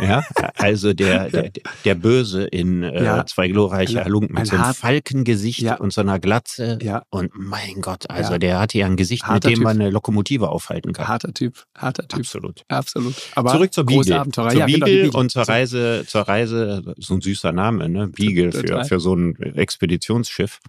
[0.00, 0.24] Ja,
[0.56, 1.50] also der, der,
[1.84, 3.26] der Böse in äh, Ja.
[3.26, 5.76] zwei glorreiche Halunken mit so einem Falkengesicht Ja.
[5.76, 6.78] und so einer Glatze.
[6.82, 7.02] Ja.
[7.10, 8.38] Und mein Gott, also Ja.
[8.38, 9.64] der hatte ja ein Gesicht, mit Harter dem Typ.
[9.64, 11.06] man eine Lokomotive aufhalten kann.
[11.08, 12.20] Harter Typ, harter Typ.
[12.20, 12.62] Absolut.
[12.68, 13.14] Absolut.
[13.34, 14.18] Aber Zurück zur Beagle.
[14.18, 14.50] Abenteuer.
[14.50, 15.20] Zur ja, genau, Beagle Beagle.
[15.20, 15.42] und zur.
[15.48, 18.08] Reise, zur Reise, so ein süßer Name, ne?
[18.08, 20.60] Beagle für, für so ein Expeditionsschiff.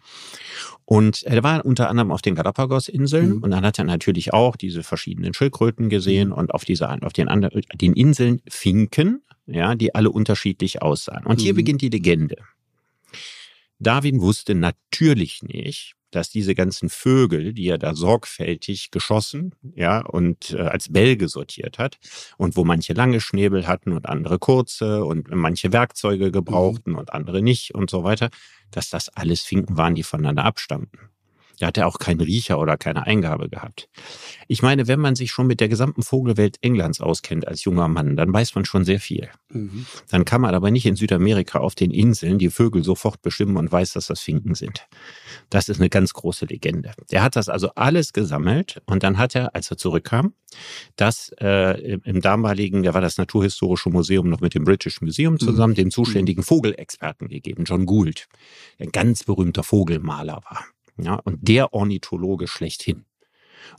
[0.85, 3.43] Und er war unter anderem auf den Galapagos-Inseln Mhm.
[3.43, 7.29] und dann hat er natürlich auch diese verschiedenen Schildkröten gesehen und auf dieser, auf den
[7.29, 11.25] anderen, den Inseln Finken, ja, die alle unterschiedlich aussahen.
[11.25, 11.57] Und hier Mhm.
[11.57, 12.37] beginnt die Legende.
[13.79, 20.51] Darwin wusste natürlich nicht, dass diese ganzen Vögel, die er da sorgfältig geschossen, ja, und
[20.51, 21.97] äh, als Bälge sortiert hat
[22.37, 27.41] und wo manche lange Schnäbel hatten und andere kurze und manche Werkzeuge gebrauchten und andere
[27.41, 28.29] nicht und so weiter,
[28.71, 30.99] dass das alles Finken waren, die voneinander abstammten.
[31.61, 33.87] Da hat er auch keinen Riecher oder keine Eingabe gehabt.
[34.47, 38.15] Ich meine, wenn man sich schon mit der gesamten Vogelwelt Englands auskennt als junger Mann,
[38.15, 39.29] dann weiß man schon sehr viel.
[39.49, 39.85] Mhm.
[40.09, 43.71] Dann kann man aber nicht in Südamerika auf den Inseln die Vögel sofort bestimmen und
[43.71, 44.87] weiß, dass das Finken sind.
[45.51, 46.93] Das ist eine ganz große Legende.
[47.11, 50.33] Er hat das also alles gesammelt und dann hat er, als er zurückkam,
[50.95, 55.75] das äh, im, damaligen, da war das Naturhistorische Museum noch mit dem British Museum zusammen,
[55.75, 58.27] dem zuständigen Vogelexperten gegeben, John Gould,
[58.79, 60.65] der ein ganz berühmter Vogelmaler war.
[61.01, 63.05] Ja, und der Ornithologe schlechthin.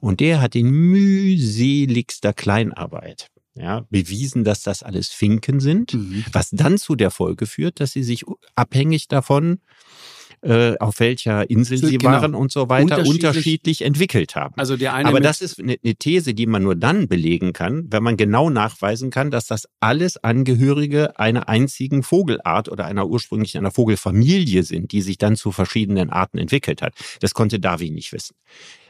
[0.00, 6.24] Und der hat in mühseligster Kleinarbeit ja, bewiesen, dass das alles Finken sind, Mhm.
[6.32, 9.60] was dann zu der Folge führt, dass sie sich abhängig davon,
[10.42, 12.12] äh, auf welcher Insel sie Genau.
[12.12, 14.54] waren und so weiter, Unterschiedlich- unterschiedlich entwickelt haben.
[14.56, 17.86] Also der eine Aber das ist eine, eine These, die man nur dann belegen kann,
[17.90, 23.56] wenn man genau nachweisen kann, dass das alles Angehörige einer einzigen Vogelart oder einer ursprünglich
[23.56, 26.94] einer Vogelfamilie sind, die sich dann zu verschiedenen Arten entwickelt hat.
[27.20, 28.34] Das konnte Darwin nicht wissen.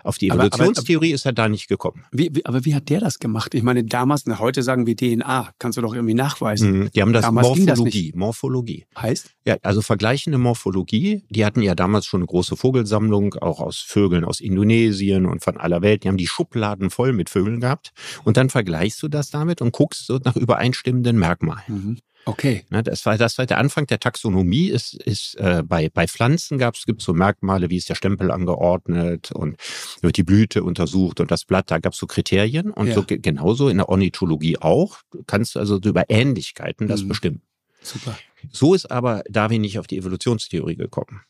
[0.04, 2.04] Auf die Aber- aber- Evolutionstheorie ist er da nicht gekommen.
[2.12, 3.54] wie, wie, aber wie hat der das gemacht?
[3.54, 6.78] Ich meine, damals, heute sagen wir DNA, kannst du doch irgendwie nachweisen.
[6.80, 6.90] Mhm.
[6.94, 8.86] Die haben das Damals ging das Morphologie, Morphologie.
[8.98, 9.30] Heißt?
[9.46, 11.22] Ja, also vergleichende Morphologie.
[11.30, 15.56] Die hatten ja damals schon eine große Vogelsammlung, auch aus Vögeln aus Indonesien und von
[15.56, 16.04] aller Welt.
[16.04, 17.92] Die haben die Schubladen voll mit Vögeln gehabt.
[18.24, 21.62] Und dann vergleichst du das damit und guckst so nach übereinstimmenden Merkmalen.
[21.68, 21.98] Mhm.
[22.24, 22.64] Okay.
[22.70, 24.68] Ne, das war das war der Anfang der Taxonomie.
[24.68, 29.32] Ist ist äh, bei bei Pflanzen gab es so Merkmale, wie ist der Stempel angeordnet
[29.32, 29.56] und
[30.02, 31.70] wird die Blüte untersucht und das Blatt.
[31.70, 32.94] Da gab es so Kriterien und Ja.
[32.94, 34.98] so ge- genauso in der Ornithologie auch.
[35.10, 37.08] Du kannst also über Ähnlichkeiten das Mhm.
[37.08, 37.42] bestimmen.
[37.82, 38.16] Super.
[38.52, 41.22] So ist aber Darwin nicht auf die Evolutionstheorie gekommen,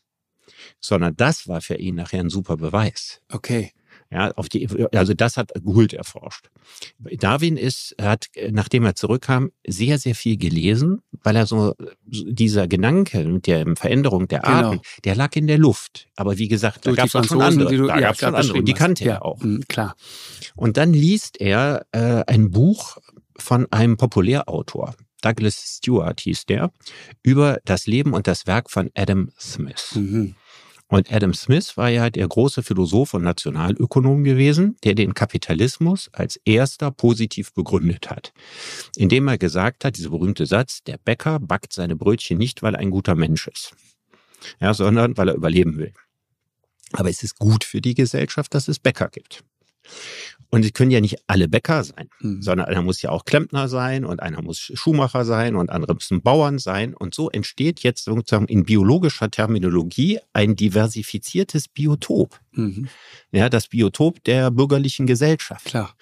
[0.79, 3.21] sondern das war für ihn nachher ein super Beweis.
[3.31, 3.71] Okay.
[4.11, 6.49] Ja, auf die, also das hat Gould erforscht.
[6.99, 11.73] Darwin ist, hat, nachdem er zurückkam, sehr, sehr viel gelesen, weil er so,
[12.05, 14.53] dieser Gedanke mit der Veränderung der Genau.
[14.53, 16.07] Arten, der lag in der Luft.
[16.15, 17.69] Aber wie gesagt, da gab es auch schon andere.
[17.69, 18.63] die du- da ja, gab es schon andere.
[18.63, 19.13] Die kannte ja.
[19.13, 19.41] er auch.
[19.41, 19.95] Mhm, klar.
[20.55, 22.97] Und dann liest er äh, ein Buch
[23.37, 24.95] von einem Populärautor.
[25.21, 26.71] Douglas Stewart hieß der,
[27.23, 29.93] über das Leben und das Werk von Adam Smith.
[29.95, 30.35] Mhm.
[30.93, 36.39] Und Adam Smith war ja der große Philosoph und Nationalökonom gewesen, der den Kapitalismus als
[36.45, 38.31] erster positiv begründet hat.
[38.95, 42.79] Indem er gesagt hat, dieser berühmte Satz, der Bäcker backt seine Brötchen nicht, weil er
[42.79, 43.75] ein guter Mensch ist,
[44.61, 45.93] ja, sondern weil er überleben will.
[46.91, 49.43] Aber es ist gut für die Gesellschaft, dass es Bäcker gibt.
[50.49, 52.41] Und es können ja nicht alle Bäcker sein, Mhm.
[52.43, 56.21] sondern einer muss ja auch Klempner sein und einer muss Schuhmacher sein und andere müssen
[56.21, 56.93] Bauern sein.
[56.93, 62.39] Und so entsteht jetzt sozusagen in biologischer Terminologie ein diversifiziertes Biotop.
[62.55, 62.87] Mhm.
[63.31, 65.65] Ja, das Biotop der bürgerlichen Gesellschaft.
[65.65, 65.95] Klar.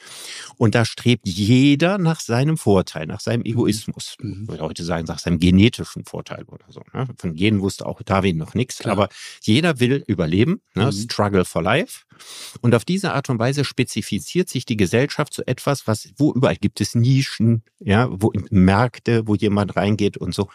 [0.57, 4.15] Und da strebt jeder nach seinem Vorteil, nach seinem Egoismus.
[4.19, 4.43] Mhm.
[4.43, 6.81] Ich würde heute sagen, nach seinem genetischen Vorteil oder so.
[6.93, 7.07] Ne?
[7.17, 8.85] Von Genen wusste auch Darwin noch nichts.
[8.85, 9.09] Aber
[9.43, 10.85] jeder will überleben, ne?
[10.85, 10.91] Mhm.
[10.91, 12.03] Struggle for Life.
[12.61, 16.57] Und auf diese Art und Weise spezifiziert sich die Gesellschaft zu etwas, was, wo überall
[16.57, 20.49] gibt es Nischen, ja, wo Märkte, wo jemand reingeht und so.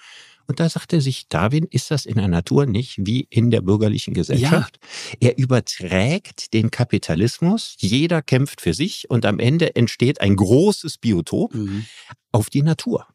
[0.46, 4.14] Und da sagte sich Darwin, ist das in der Natur nicht wie in der bürgerlichen
[4.14, 4.78] Gesellschaft?
[5.20, 11.54] Er überträgt den Kapitalismus, jeder kämpft für sich und am Ende entsteht ein großes Biotop
[11.54, 11.86] Mhm.
[12.32, 13.06] auf die Natur.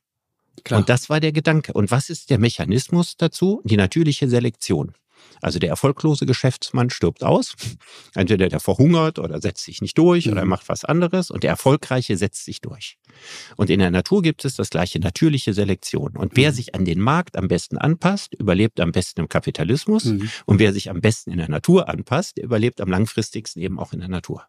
[0.63, 0.79] Klar.
[0.81, 1.73] Und das war der Gedanke.
[1.73, 3.61] Und was ist der Mechanismus dazu?
[3.63, 4.93] Die natürliche Selektion.
[5.41, 7.53] Also der erfolglose Geschäftsmann stirbt aus.
[8.13, 10.49] Entweder der verhungert oder setzt sich nicht durch oder Mhm.
[10.49, 11.31] macht was anderes.
[11.31, 12.97] Und der Erfolgreiche setzt sich durch.
[13.57, 16.15] Und in der Natur gibt es das gleiche natürliche Selektion.
[16.15, 16.55] Und wer Mhm.
[16.55, 20.05] sich an den Markt am besten anpasst, überlebt am besten im Kapitalismus.
[20.05, 20.29] Mhm.
[20.45, 23.93] Und wer sich am besten in der Natur anpasst, der überlebt am langfristigsten eben auch
[23.93, 24.45] in der Natur.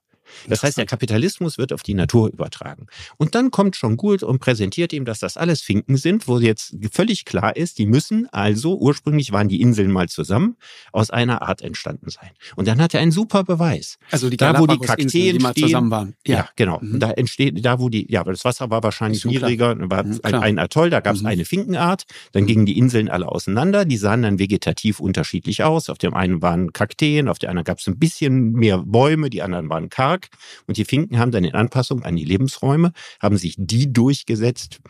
[0.49, 2.87] Das heißt, der Kapitalismus wird auf die Natur übertragen.
[3.17, 6.75] Und dann kommt John Gould und präsentiert ihm, dass das alles Finken sind, wo jetzt
[6.93, 10.57] völlig klar ist, die müssen also, ursprünglich waren die Inseln mal zusammen,
[10.93, 12.31] aus einer Art entstanden sein.
[12.57, 13.99] Und dann hat er einen super Beweis.
[14.11, 16.15] Also die da, wo die Kakteen Kakteen die mal stehen, zusammen waren.
[16.27, 16.79] Ja, Ja, genau.
[16.81, 17.01] Mhm.
[17.01, 20.59] Da entsteht, da wo die, ja, das Wasser war wahrscheinlich schon niedriger, war Mhm, ein
[20.59, 21.27] Atoll, da gab es Mhm.
[21.29, 25.89] eine Finkenart, dann gingen die Inseln alle auseinander, die sahen dann vegetativ unterschiedlich aus.
[25.89, 29.43] Auf dem einen waren Kakteen, auf der anderen gab es ein bisschen mehr Bäume, die
[29.43, 30.22] anderen waren karg.
[30.67, 34.81] Und die Finken haben dann in Anpassung an die Lebensräume, haben sich die durchgesetzt,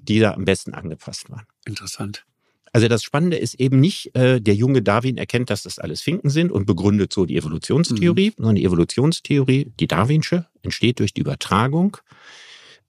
[0.00, 1.46] die da am besten angepasst waren.
[1.64, 2.24] Interessant.
[2.72, 6.30] Also das Spannende ist eben nicht, äh, der junge Darwin erkennt, dass das alles Finken
[6.30, 11.96] sind und begründet so die Evolutionstheorie, sondern die Evolutionstheorie, die Darwinsche, entsteht durch die Übertragung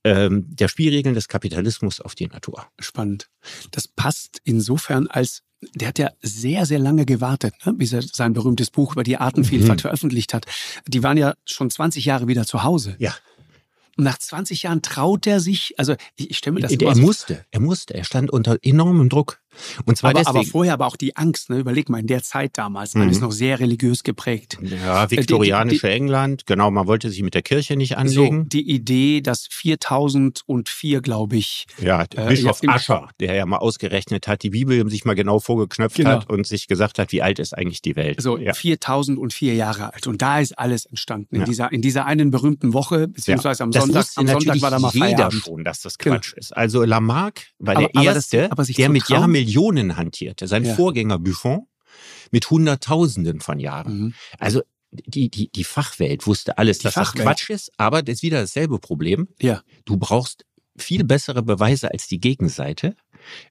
[0.03, 2.67] ähm, der Spielregeln des Kapitalismus auf die Natur.
[2.79, 3.29] Spannend.
[3.71, 5.43] Das passt insofern, als
[5.75, 9.17] der hat ja sehr, sehr lange gewartet, ne, bis er sein berühmtes Buch über die
[9.17, 9.81] Artenvielfalt Mhm.
[9.81, 10.45] veröffentlicht hat.
[10.87, 12.95] Die waren ja schon 20 Jahre wieder zu Hause.
[12.97, 13.13] Ja.
[13.97, 17.45] Und nach 20 Jahren traut er sich, also ich, ich stelle mir das er musste,
[17.51, 19.41] er musste, er stand unter enormem Druck.
[19.86, 20.38] Und zwar aber, deswegen.
[20.39, 21.57] aber vorher aber auch die Angst, ne?
[21.60, 23.01] Überleg mal, in der Zeit damals, Mhm.
[23.03, 24.57] alles noch sehr religiös geprägt.
[24.62, 28.49] ja, viktorianische England, genau, man wollte sich mit der Kirche nicht So, anlegen.
[28.49, 34.28] die Idee, dass 4004, glaube ich, Ja, Äh, Bischof ja, Ascher, der ja mal ausgerechnet
[34.28, 36.10] hat, die Bibel sich mal genau vorgeknöpft Genau.
[36.12, 38.22] hat und sich gesagt hat, wie alt ist eigentlich die Welt.
[38.22, 38.53] so ja.
[38.53, 40.07] 4004 Jahre alt.
[40.07, 41.36] Und da ist alles entstanden.
[41.36, 41.45] In, Ja.
[41.45, 44.91] dieser, in dieser einen berühmten Woche, beziehungsweise am Das Sonntag, am Sonntag war da mal
[44.93, 45.43] jeder Feierabend.
[45.43, 46.16] schon, dass das Genau.
[46.16, 46.55] Quatsch ist.
[46.55, 50.47] Also Lamarck war Aber- der aber das- Erste, sich der mit trauen- Jahrmillionen hantierte.
[50.47, 50.75] Sein Ja.
[50.75, 51.67] Vorgänger Buffon
[52.31, 53.99] mit Hunderttausenden von Jahren.
[53.99, 54.13] Mhm.
[54.37, 57.19] Also die, die, die Fachwelt wusste alles, Die dass Fachwelt.
[57.19, 59.27] das Quatsch ist, aber das ist wieder dasselbe Problem.
[59.39, 59.61] Ja.
[59.85, 60.45] Du brauchst
[60.77, 62.95] viel bessere Beweise als die Gegenseite,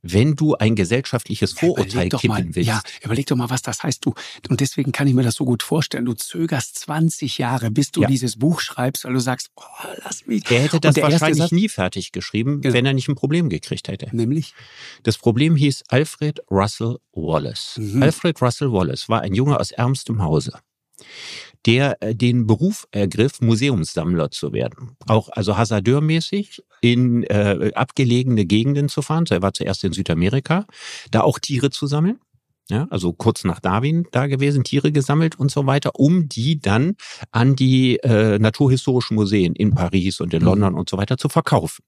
[0.02, 2.68] wenn du ein gesellschaftliches Vorurteil doch mal, kippen willst.
[2.68, 4.04] ja, überleg doch mal, was das heißt.
[4.04, 4.14] Du,
[4.48, 6.04] und deswegen kann ich mir das so gut vorstellen.
[6.04, 8.08] Du zögerst 20 Jahre, bis du Ja.
[8.08, 9.62] dieses Buch schreibst, weil du sagst, oh,
[10.04, 10.50] lass mich.
[10.50, 12.74] Er hätte das wahrscheinlich Satz- nie fertig geschrieben, Genau.
[12.74, 14.08] wenn er nicht ein Problem gekriegt hätte.
[14.12, 14.54] Nämlich,
[15.02, 17.76] Das Problem hieß Alfred Russell Wallace.
[17.78, 18.02] Mhm.
[18.02, 20.52] Alfred Russell Wallace war ein Junge aus ärmstem Hause,
[21.68, 24.96] der äh, den Beruf ergriff, Museumssammler zu werden.
[25.06, 29.26] Auch also hasardeurmäßig in äh, abgelegene Gegenden zu fahren.
[29.28, 30.66] Er war zuerst in Südamerika,
[31.10, 32.18] da auch Tiere zu sammeln.
[32.70, 36.96] Ja, also kurz nach Darwin da gewesen, Tiere gesammelt und so weiter, um die dann
[37.30, 40.46] an die äh, naturhistorischen Museen in Paris und in Mhm.
[40.48, 41.82] London und so weiter zu verkaufen.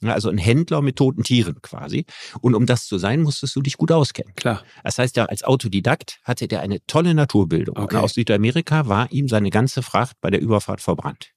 [0.00, 2.06] Ja, also ein Händler mit toten Tieren quasi.
[2.40, 4.32] Und um das zu sein, musstest du dich gut auskennen.
[4.36, 7.76] klar, Das heißt ja, als Autodidakt hatte der eine tolle Naturbildung.
[7.76, 7.96] Okay.
[7.96, 11.32] Und aus Südamerika war ihm seine ganze Fracht bei der Überfahrt verbrannt.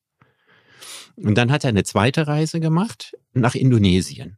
[1.16, 4.38] Und dann hat er eine zweite Reise gemacht nach Indonesien.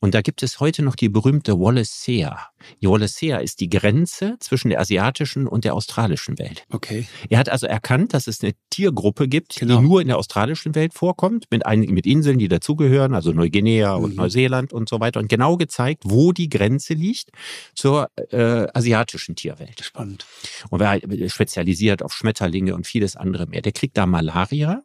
[0.00, 2.48] Und da gibt es heute noch die berühmte Wallacea.
[2.82, 6.64] Die Wallacea ist die Grenze zwischen der asiatischen und der australischen Welt.
[6.70, 7.06] okay.
[7.30, 9.76] Er hat also erkannt, dass es eine Tiergruppe gibt, Genau.
[9.80, 13.94] die nur in der australischen Welt vorkommt, mit, einigen, mit Inseln, die dazugehören, also Neuguinea
[13.94, 14.16] und Mhm.
[14.16, 15.20] Neuseeland und so weiter.
[15.20, 17.30] Und genau gezeigt, wo die Grenze liegt
[17.74, 19.80] zur äh, asiatischen Tierwelt.
[19.84, 20.26] Spannend.
[20.70, 23.62] Und war spezialisiert auf Schmetterlinge und vieles andere mehr.
[23.62, 24.82] Der kriegt da Malaria.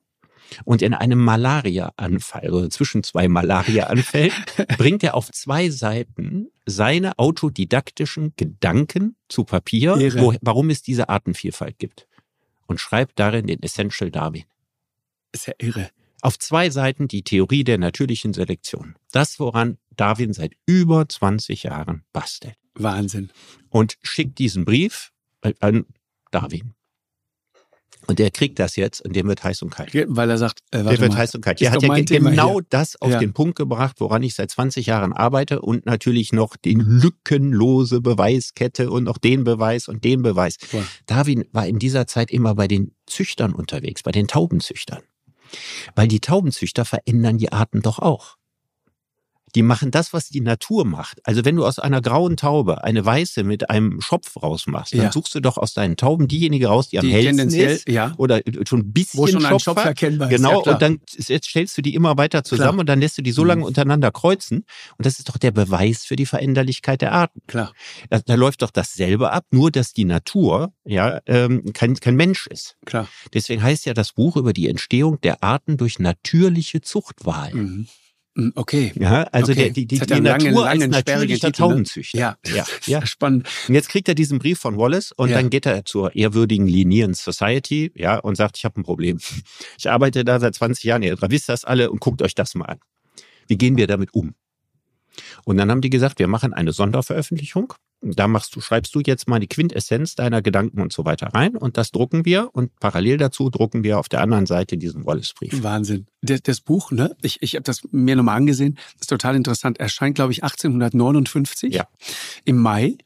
[0.66, 4.32] Und in einem Malaria-Anfall, oder zwischen zwei Malaria-Anfällen,
[4.78, 11.78] bringt er auf zwei Seiten seine autodidaktischen Gedanken zu Papier, wo, warum es diese Artenvielfalt
[11.78, 12.08] gibt.
[12.68, 14.46] Und schreibt darin den Essential Darwin.
[15.32, 15.90] Ist ja irre.
[16.22, 18.96] Auf zwei Seiten die Theorie der natürlichen Selektion.
[19.12, 22.56] Das, woran Darwin seit über 20 Jahren bastelt.
[22.76, 23.30] Wahnsinn.
[23.70, 25.12] Und schickt diesen Brief
[25.60, 25.86] an
[26.32, 26.74] Darwin.
[28.08, 29.92] Und der kriegt das jetzt und dem wird heiß und kalt.
[29.94, 31.62] Weil er sagt, äh, Der warte wird mal, heiß und kalt.
[31.62, 32.66] Der hat ja mein ge- Thema genau hier.
[32.70, 33.20] das auf Ja.
[33.20, 38.92] den Punkt gebracht, woran ich seit 20 Jahren arbeite und natürlich noch die lückenlose Beweiskette
[38.92, 40.58] und noch den Beweis und den Beweis.
[40.72, 40.84] Wow.
[41.06, 45.02] Darwin war in dieser Zeit immer bei den Züchtern unterwegs, bei den Taubenzüchtern.
[45.96, 48.36] Weil die Taubenzüchter verändern die Arten doch auch.
[49.56, 51.20] Die machen das, was die Natur macht.
[51.26, 55.12] Also wenn du aus einer grauen Taube eine weiße mit einem Schopf rausmachst, dann Ja.
[55.12, 58.14] suchst du doch aus deinen Tauben diejenige raus, die am die hellsten tendenziell, ist ja,
[58.18, 59.86] oder schon ein bisschen wo schon ein Schopf Schopf hat.
[59.86, 60.38] erkennbar ist.
[60.38, 62.80] Genau, ja, und dann stellst du die immer weiter zusammen Klar.
[62.80, 63.48] und dann lässt du die so Mhm.
[63.48, 64.66] lange untereinander kreuzen.
[64.98, 67.42] Und das ist doch der Beweis für die Veränderlichkeit der Arten.
[67.48, 67.74] Klar.
[68.10, 72.48] Da, da läuft doch dasselbe ab, nur dass die Natur ja ähm, kein, kein Mensch
[72.48, 72.76] ist.
[72.86, 73.08] Klar.
[73.34, 77.54] Deswegen heißt ja das Buch über die Entstehung der Arten durch natürliche Zuchtwahl.
[77.54, 77.88] Mhm.
[78.36, 78.92] Mhm, Okay.
[78.96, 79.66] Ja, also Okay.
[79.66, 81.52] der, die, die, die Natur als langen, sperrigen natürlicher Titel, ne?
[81.70, 82.18] Taubenzüchter.
[82.18, 82.38] Ja.
[82.46, 83.06] ja, ja.
[83.06, 83.48] Spannend.
[83.68, 85.38] Und jetzt kriegt er diesen Brief von Wallace und Ja.
[85.38, 89.20] dann geht er zur ehrwürdigen Linnean Society, ja, und sagt, ich habe ein Problem.
[89.78, 92.66] Ich arbeite da seit 20 Jahren, ihr wisst das alle und guckt euch das mal
[92.66, 92.80] an.
[93.48, 94.34] Wie gehen wir damit um?
[95.46, 97.74] Und dann haben die gesagt, wir machen eine Sonderveröffentlichung
[98.04, 101.56] da machst du, schreibst du jetzt mal die Quintessenz deiner Gedanken und so weiter rein
[101.56, 105.64] und das drucken wir und parallel dazu drucken wir auf der anderen Seite diesen Wallace-Brief.
[105.64, 106.08] Wahnsinn.
[106.22, 107.16] Das, das, Buch, ne?
[107.22, 109.80] Ich, ich habe das mir nochmal angesehen, ist total interessant.
[109.80, 111.88] Erscheint, glaube ich, 1859 ja.
[112.46, 112.98] im Mai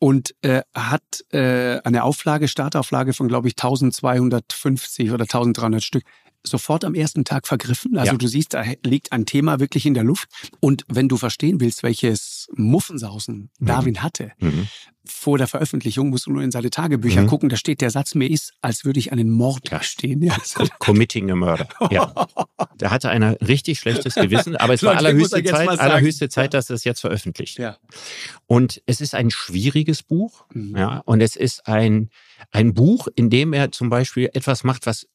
[0.00, 6.02] und äh, hat äh, eine Auflage, Startauflage von, glaube ich, 1250 oder 1300 Stück
[6.44, 7.96] sofort am ersten Tag vergriffen.
[7.96, 8.18] Also ja.
[8.18, 10.28] du siehst, da liegt ein Thema wirklich in der Luft.
[10.60, 13.66] Und wenn du verstehen willst, welches Muffensausen mhm.
[13.66, 14.66] Darwin hatte, mhm.
[15.04, 17.26] vor der Veröffentlichung musst du nur in seine Tagebücher mhm.
[17.28, 17.48] gucken.
[17.48, 19.82] Da steht der Satz, mir ist, als würde ich einen Mord ja.
[19.82, 20.22] stehen.
[20.22, 20.36] Ja.
[20.78, 21.68] Committing a murder.
[21.90, 22.12] Ja.
[22.80, 26.74] Der hatte ein richtig schlechtes Gewissen, aber es war allerhöchste Zeit, allerhöchste Zeit, dass er
[26.74, 27.58] es jetzt veröffentlicht.
[27.58, 27.76] Ja.
[28.46, 30.44] Und es ist ein schwieriges Buch.
[30.52, 30.76] Mhm.
[30.76, 31.02] Ja.
[31.04, 32.10] Und es ist ein,
[32.50, 35.06] ein Buch, in dem er zum Beispiel etwas macht, was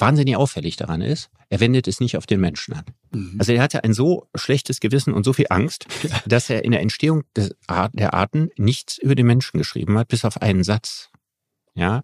[0.00, 2.84] wahnsinnig auffällig daran ist, er wendet es nicht auf den Menschen an.
[3.12, 3.36] Mhm.
[3.38, 5.86] Also er hatte ein so schlechtes Gewissen und so viel Angst,
[6.26, 10.42] dass er in der Entstehung der Arten nichts über den Menschen geschrieben hat, bis auf
[10.42, 11.10] einen Satz.
[11.74, 12.02] Ja,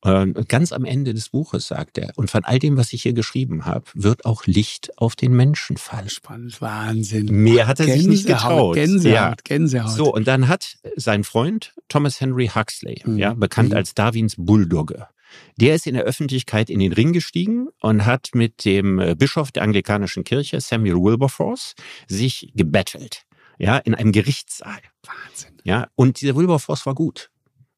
[0.00, 3.14] und ganz am Ende des Buches sagt er, und von all dem, was ich hier
[3.14, 6.08] geschrieben habe, wird auch Licht auf den Menschen fallen.
[6.08, 7.26] Spannend, Wahnsinn.
[7.26, 8.74] Mehr hat er Gänsehaut, sich nicht getraut.
[8.74, 9.34] Gänsehaut, ja.
[9.42, 9.90] Gänsehaut.
[9.90, 13.18] So, und dann hat sein Freund Thomas Henry Huxley, mhm.
[13.18, 13.76] ja, bekannt mhm.
[13.76, 15.08] als Darwins Bulldogge,
[15.56, 19.52] der ist in der Öffentlichkeit in den Ring gestiegen und hat mit dem äh, Bischof
[19.52, 21.74] der anglikanischen Kirche, Samuel Wilberforce,
[22.06, 23.22] sich gebettelt.
[23.58, 24.78] Ja, in einem Gerichtssaal.
[25.04, 25.56] Wahnsinn.
[25.64, 27.30] Ja, und dieser Wilberforce war gut.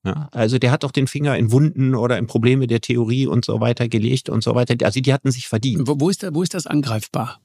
[0.04, 3.44] Ja, also der hat auch den Finger in Wunden oder in Probleme der Theorie und
[3.44, 4.74] so weiter gelegt und so weiter.
[4.84, 5.86] Also die hatten sich verdient.
[5.86, 7.40] Wo, wo ist, da, wo ist das angreifbar?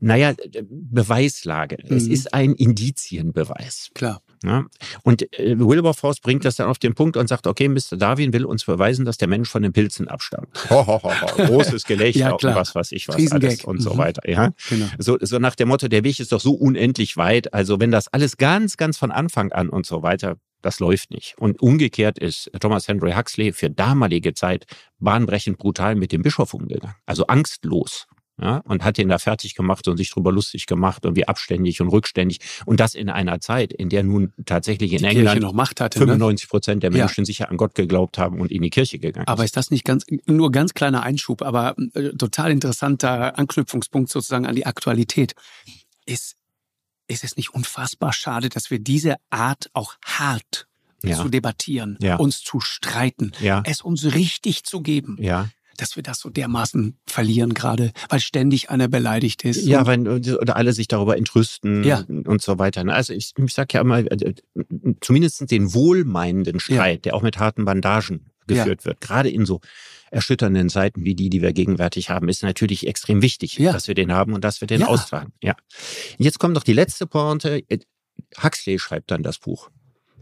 [0.00, 1.78] Naja, Beweislage.
[1.82, 1.96] Mhm.
[1.96, 3.90] Es ist ein Indizienbeweis.
[3.94, 4.22] Klar.
[4.44, 4.64] Ja?
[5.02, 7.96] Und äh, Wilberforce bringt das dann auf den Punkt und sagt, okay, Mr.
[7.96, 10.48] Darwin will uns beweisen, dass der Mensch von den Pilzen abstammt.
[10.70, 11.46] Ho, ho, ho, ho.
[11.46, 13.98] Großes Gelächter ja, und was weiß ich was alles und so mhm.
[13.98, 14.28] weiter.
[14.28, 14.50] Ja?
[14.68, 14.86] Genau.
[14.98, 17.52] So, so nach dem Motto, der Weg ist doch so unendlich weit.
[17.54, 21.34] Also wenn das alles ganz, ganz von Anfang an und so weiter, das läuft nicht.
[21.38, 24.66] Und umgekehrt ist Thomas Henry Huxley für damalige Zeit
[24.98, 26.94] bahnbrechend brutal mit dem Bischof umgegangen.
[27.06, 28.06] Also angstlos
[28.40, 31.80] ja, und hat den da fertig gemacht und sich drüber lustig gemacht und wie abständig
[31.80, 32.40] und rückständig.
[32.66, 35.98] Und das in einer Zeit, in der nun tatsächlich in die England noch Macht hatte,
[35.98, 36.50] 95 ne?
[36.50, 37.24] Prozent der Menschen ja.
[37.24, 40.04] sicher an Gott geglaubt haben und in die Kirche gegangen Aber ist das nicht ganz,
[40.26, 45.34] nur ganz kleiner Einschub, aber äh, total interessanter Anknüpfungspunkt sozusagen an die Aktualität.
[46.04, 46.36] Ist,
[47.08, 50.68] ist es nicht unfassbar schade, dass wir diese Art auch hart
[51.02, 51.16] ja.
[51.16, 52.16] zu debattieren, ja.
[52.16, 53.62] uns zu streiten, ja.
[53.64, 55.16] es uns richtig zu geben.
[55.76, 59.66] Dass wir das so dermaßen verlieren gerade, weil ständig einer beleidigt ist.
[59.66, 62.04] Ja, wenn oder alle sich darüber entrüsten ja.
[62.08, 62.84] und so weiter.
[62.84, 62.94] Ne?
[62.94, 64.34] Also ich, ich sage ja immer, äh,
[65.00, 67.10] zumindest den wohlmeinenden Streit, ja.
[67.10, 68.84] der auch mit harten Bandagen geführt ja.
[68.84, 69.60] wird, gerade in so
[70.10, 74.12] erschütternden Zeiten wie die, die wir gegenwärtig haben, ist natürlich extrem wichtig, dass wir den
[74.12, 75.32] haben und dass wir den austragen.
[75.42, 75.56] Ja.
[76.18, 77.62] Jetzt kommt noch die letzte Pointe.
[78.42, 79.70] Huxley schreibt dann das Buch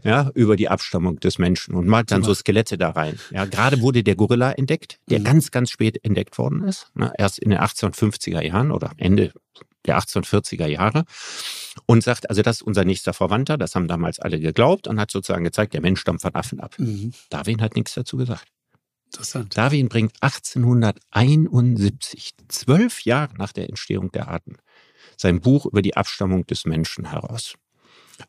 [0.03, 3.19] ja, über die Abstammung des Menschen und malt dann so Skelette da rein.
[3.31, 5.23] Ja, gerade wurde der Gorilla entdeckt, der mhm.
[5.23, 9.33] ganz, ganz spät entdeckt worden ist, ne, erst in den 1850er Jahren oder Ende
[9.85, 11.05] der 1840er Jahre
[11.85, 15.11] und sagt, also das ist unser nächster Verwandter, das haben damals alle geglaubt und hat
[15.11, 16.75] sozusagen gezeigt, der Mensch stammt von Affen ab.
[16.77, 17.13] Mhm.
[17.29, 18.47] Darwin hat nichts dazu gesagt.
[19.05, 19.57] Interessant.
[19.57, 24.57] Darwin bringt 1871, zwölf Jahre nach der Entstehung der Arten,
[25.17, 27.53] sein Buch über die Abstammung des Menschen heraus.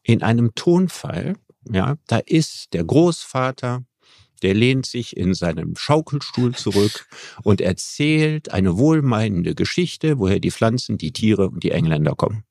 [0.02, 1.34] In einem Tonfall,
[1.70, 3.84] ja, da ist der Großvater,
[4.42, 7.06] der lehnt sich in seinem Schaukelstuhl zurück
[7.42, 12.44] und erzählt eine wohlmeinende Geschichte, woher die Pflanzen, die Tiere und die Engländer kommen.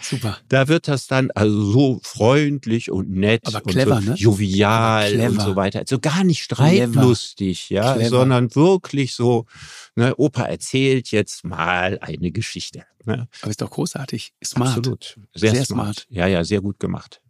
[0.00, 0.38] Super.
[0.48, 4.16] Da wird das dann also so freundlich und nett Aber clever, und so ne?
[4.16, 5.80] jovial und so weiter.
[5.80, 7.84] Also gar nicht streitlustig, clever.
[7.84, 8.08] ja, clever.
[8.10, 9.46] sondern wirklich so,
[9.94, 12.84] ne, Opa erzählt jetzt mal eine Geschichte.
[13.04, 13.28] Ne?
[13.42, 14.32] Aber ist doch großartig.
[14.44, 14.78] Smart.
[14.78, 15.18] Absolut.
[15.34, 15.96] Sehr, sehr smart.
[15.96, 16.06] smart.
[16.10, 17.20] Ja, ja, sehr gut gemacht.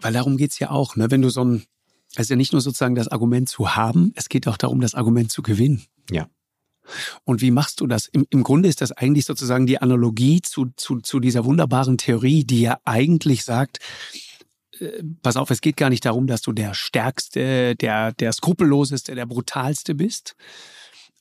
[0.00, 1.10] Weil darum geht's ja auch, ne?
[1.10, 1.64] Wenn du so ein,
[2.14, 4.94] es ist ja nicht nur sozusagen das Argument zu haben, es geht auch darum, das
[4.94, 5.84] Argument zu gewinnen.
[6.10, 6.28] Ja.
[7.24, 8.06] Und wie machst du das?
[8.06, 12.44] Im, Im Grunde ist das eigentlich sozusagen die Analogie zu, zu, zu dieser wunderbaren Theorie,
[12.44, 13.78] die ja eigentlich sagt,
[14.78, 19.14] äh, pass auf, es geht gar nicht darum, dass du der Stärkste, der, der Skrupelloseste,
[19.14, 20.34] der Brutalste bist,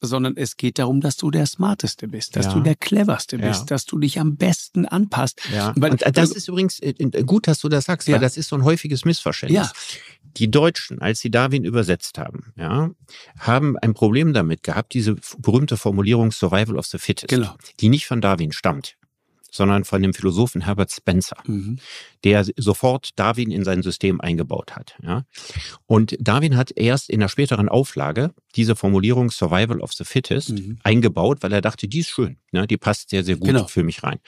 [0.02, 2.54] sondern es geht darum, dass du der Smarteste bist, dass ja.
[2.54, 3.66] du der Cleverste bist, ja.
[3.66, 5.42] dass du dich am besten anpasst.
[5.54, 5.74] Ja.
[5.76, 6.94] Weil, und das ist übrigens äh,
[7.26, 9.72] gut, dass du das sagst, weil das ist so ein häufiges Missverständnis.
[10.24, 12.92] Die Deutschen, als sie Darwin übersetzt haben, ja,
[13.40, 17.56] haben ein Problem damit gehabt, diese berühmte Formulierung Survival of the Fittest, genau.
[17.80, 18.98] die nicht von Darwin stammt
[19.52, 21.80] sondern von dem Philosophen Herbert Spencer, mhm.
[22.24, 24.96] der sofort Darwin in sein System eingebaut hat.
[25.02, 25.24] Ja?
[25.86, 30.80] Und Darwin hat erst in der späteren Auflage diese Formulierung Survival of the Fittest mhm.
[30.84, 32.68] eingebaut, weil er dachte, die ist schön, ne?
[32.68, 33.68] die passt sehr, sehr gut genau.
[33.68, 34.20] für mich rein.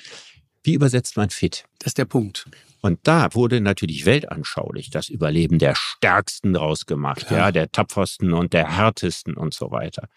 [0.63, 1.65] Wie übersetzt man fit?
[1.79, 2.45] Das ist der Punkt.
[2.81, 7.39] Und da wurde natürlich weltanschaulich das Überleben der Stärksten rausgemacht, Klar.
[7.39, 10.07] ja, der tapfersten und der härtesten und so weiter.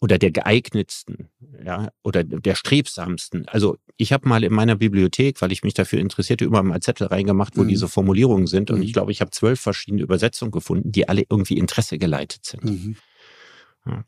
[0.00, 1.28] Oder der geeignetsten,
[1.62, 3.46] ja, oder der strebsamsten.
[3.48, 7.06] Also ich habe mal in meiner Bibliothek, weil ich mich dafür interessierte, überall mal Zettel
[7.08, 7.68] reingemacht, wo mhm.
[7.68, 8.70] diese Formulierungen sind.
[8.70, 8.84] Und mhm.
[8.84, 12.64] ich glaube, ich habe zwölf verschiedene Übersetzungen gefunden, die alle irgendwie Interesse geleitet sind.
[12.64, 12.96] Mhm.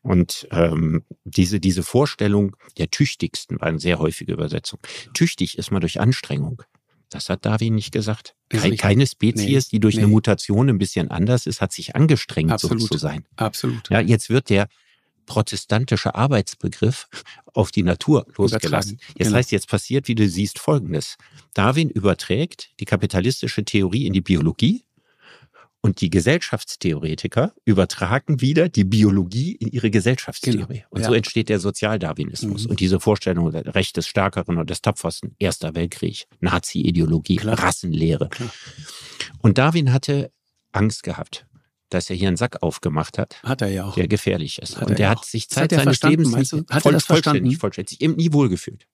[0.03, 4.81] Und ähm, diese, diese Vorstellung der Tüchtigsten war eine sehr häufige Übersetzung.
[5.14, 6.62] Tüchtig ist man durch Anstrengung.
[7.11, 8.35] Das hat Darwin nicht gesagt.
[8.51, 10.03] Keine, keine Spezies, nee, die durch nee.
[10.03, 12.83] eine Mutation ein bisschen anders ist, hat sich angestrengt, Absolut.
[12.83, 13.24] so zu sein.
[13.37, 13.89] Absolut.
[13.91, 14.68] Ja, jetzt wird der
[15.26, 17.09] protestantische Arbeitsbegriff
[17.55, 18.99] auf die Natur losgelassen.
[19.09, 19.37] Jetzt genau.
[19.37, 21.16] heißt, jetzt passiert, wie du siehst, Folgendes.
[21.55, 24.85] Darwin überträgt die kapitalistische Theorie in die Biologie
[25.89, 30.66] und die Gesellschaftstheoretiker übertragen wieder die Biologie in ihre Gesellschaftstheorie.
[30.66, 30.86] Genau.
[30.91, 31.07] Und ja.
[31.07, 32.64] so entsteht der Sozialdarwinismus.
[32.64, 32.70] Mhm.
[32.70, 38.28] Und diese Vorstellung, Recht des Stärkeren und des Tapfersten, Erster Weltkrieg, Nazi-Ideologie, Rassenlehre.
[38.28, 38.53] Klar.
[39.39, 40.30] Und Darwin hatte
[40.72, 41.47] Angst gehabt
[41.91, 43.43] dass er hier einen Sack aufgemacht hat.
[43.43, 43.95] Hat er ja auch.
[43.95, 44.78] Der gefährlich ist.
[44.78, 48.03] Hat und der hat sich Zeit seines Lebens nicht hat voll, er das vollständig, vollständig,
[48.03, 48.86] eben nie wohlgefühlt.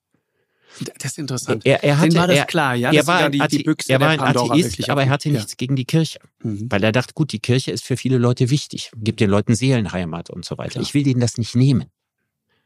[0.97, 1.65] Das ist interessant.
[1.65, 2.91] Er, er hatte, Dem war das er, klar, ja.
[2.91, 5.55] Er war, die, die Büchse er war ein Atheist, aber er hatte nichts ja.
[5.57, 6.19] gegen die Kirche.
[6.43, 6.67] Mhm.
[6.69, 10.29] Weil er dachte, gut, die Kirche ist für viele Leute wichtig, gibt den Leuten Seelenheimat
[10.29, 10.71] und so weiter.
[10.71, 10.83] Klar.
[10.83, 11.85] Ich will denen das nicht nehmen.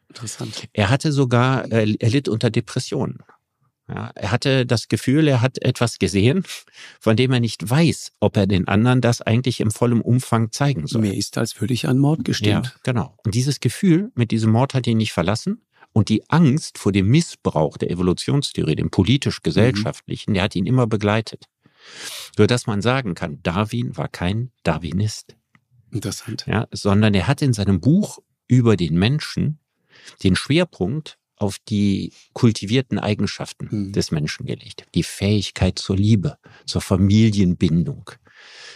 [0.08, 0.68] Interessant.
[0.74, 3.20] Er hatte sogar, er litt unter Depressionen.
[3.90, 6.44] Ja, er hatte das Gefühl, er hat etwas gesehen,
[7.00, 10.86] von dem er nicht weiß, ob er den anderen das eigentlich im vollen Umfang zeigen
[10.86, 11.02] soll.
[11.02, 12.64] Mehr ist, als würde ich einen Mord gestehen.
[12.64, 13.16] Ja, genau.
[13.26, 15.64] Und dieses Gefühl mit diesem Mord hat ihn nicht verlassen.
[15.92, 20.34] Und die Angst vor dem Missbrauch der Evolutionstheorie, dem politisch-gesellschaftlichen, mhm.
[20.36, 21.46] der hat ihn immer begleitet.
[22.38, 25.36] So dass man sagen kann, Darwin war kein Darwinist.
[25.92, 26.46] Interessant.
[26.48, 29.60] Ja, sondern er hat in seinem Buch über den Menschen
[30.24, 33.92] den Schwerpunkt auf die kultivierten Eigenschaften mhm.
[33.94, 34.86] des Menschen gelegt.
[34.94, 38.12] Die Fähigkeit zur Liebe, zur Familienbindung,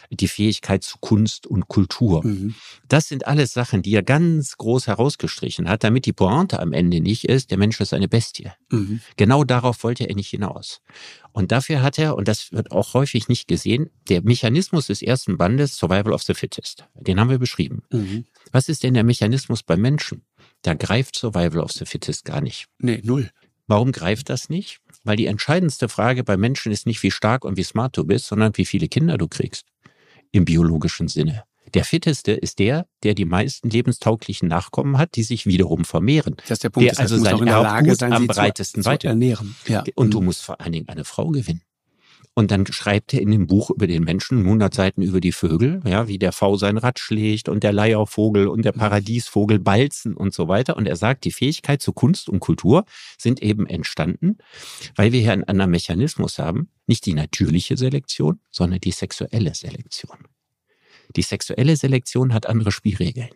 [0.10, 2.26] die Fähigkeit zu Kunst und Kultur.
[2.26, 2.56] Mhm.
[2.88, 7.02] Das sind alles Sachen, die er ganz groß herausgestrichen hat, damit die Pointe am Ende
[7.02, 8.52] nicht ist, der Mensch ist eine Bestie.
[8.72, 9.02] Mhm.
[9.18, 10.82] Genau darauf wollte er nicht hinaus.
[11.32, 15.38] Und dafür hat er, und das wird auch häufig nicht gesehen, der Mechanismus des ersten
[15.38, 16.86] Bandes Survival of the Fittest.
[16.94, 17.84] Den haben wir beschrieben.
[17.92, 18.26] Mhm.
[18.52, 20.24] Was ist denn der Mechanismus beim Menschen?
[20.62, 22.68] Da greift Survival of the Fittest gar nicht.
[22.80, 23.32] Nee, null.
[23.68, 24.80] Warum greift das nicht?
[25.04, 28.28] Weil die entscheidendste Frage bei Menschen ist nicht, wie stark und wie smart du bist,
[28.28, 29.66] sondern wie viele Kinder du kriegst
[30.32, 31.44] im biologischen Sinne.
[31.74, 36.36] Der fitteste ist der, der die meisten lebenstauglichen Nachkommen hat, die sich wiederum vermehren.
[36.48, 36.86] Das ist der Punkt.
[36.86, 39.56] Der das heißt, also sein Erbgut sein, am breitesten weiter ernähren.
[39.68, 39.84] Ja.
[39.96, 40.26] Und du mhm.
[40.26, 41.62] musst vor allen Dingen eine Frau gewinnen.
[42.36, 45.82] Und dann schreibt er in dem Buch über den Menschen 100 Seiten über die Vögel,
[45.86, 48.80] ja, wie der V sein Rad schlägt und der Leiervogel und der mhm.
[48.80, 50.76] Paradiesvogel balzen und so weiter.
[50.76, 52.86] Und er sagt, die Fähigkeit zu Kunst und Kultur
[53.20, 54.38] sind eben entstanden,
[54.96, 56.70] weil wir hier einen anderen Mechanismus haben.
[56.88, 60.18] Nicht die natürliche Selektion, sondern die sexuelle Selektion.
[61.16, 63.30] Die sexuelle Selektion hat andere Spielregeln.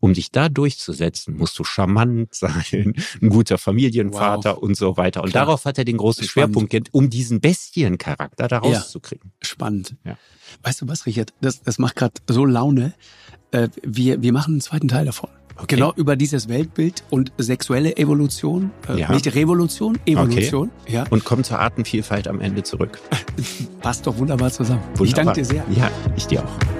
[0.00, 4.62] Um dich da durchzusetzen, musst du charmant sein, ein guter Familienvater wow.
[4.62, 5.22] und so weiter.
[5.22, 5.46] Und Klar.
[5.46, 6.56] darauf hat er den großen Spannend.
[6.56, 9.32] Schwerpunkt, um diesen Bestiencharakter da rauszukriegen.
[9.42, 9.48] Ja.
[9.48, 9.96] Spannend.
[10.04, 10.16] Ja.
[10.62, 11.32] Weißt du was, Richard?
[11.40, 12.94] Das, das macht gerade so Laune.
[13.52, 15.30] Äh, wir, wir machen einen zweiten Teil davon.
[15.62, 15.76] Okay.
[15.76, 18.70] Genau über dieses Weltbild und sexuelle Evolution.
[18.88, 19.12] Äh, ja.
[19.12, 20.70] Nicht Revolution, Evolution.
[20.82, 20.94] Okay.
[20.94, 21.04] Ja.
[21.10, 22.98] Und kommen zur Artenvielfalt am Ende zurück.
[23.80, 24.82] Passt doch wunderbar zusammen.
[24.94, 25.06] Wunderbar.
[25.06, 25.64] Ich danke dir sehr.
[25.76, 26.79] Ja, ich dir auch.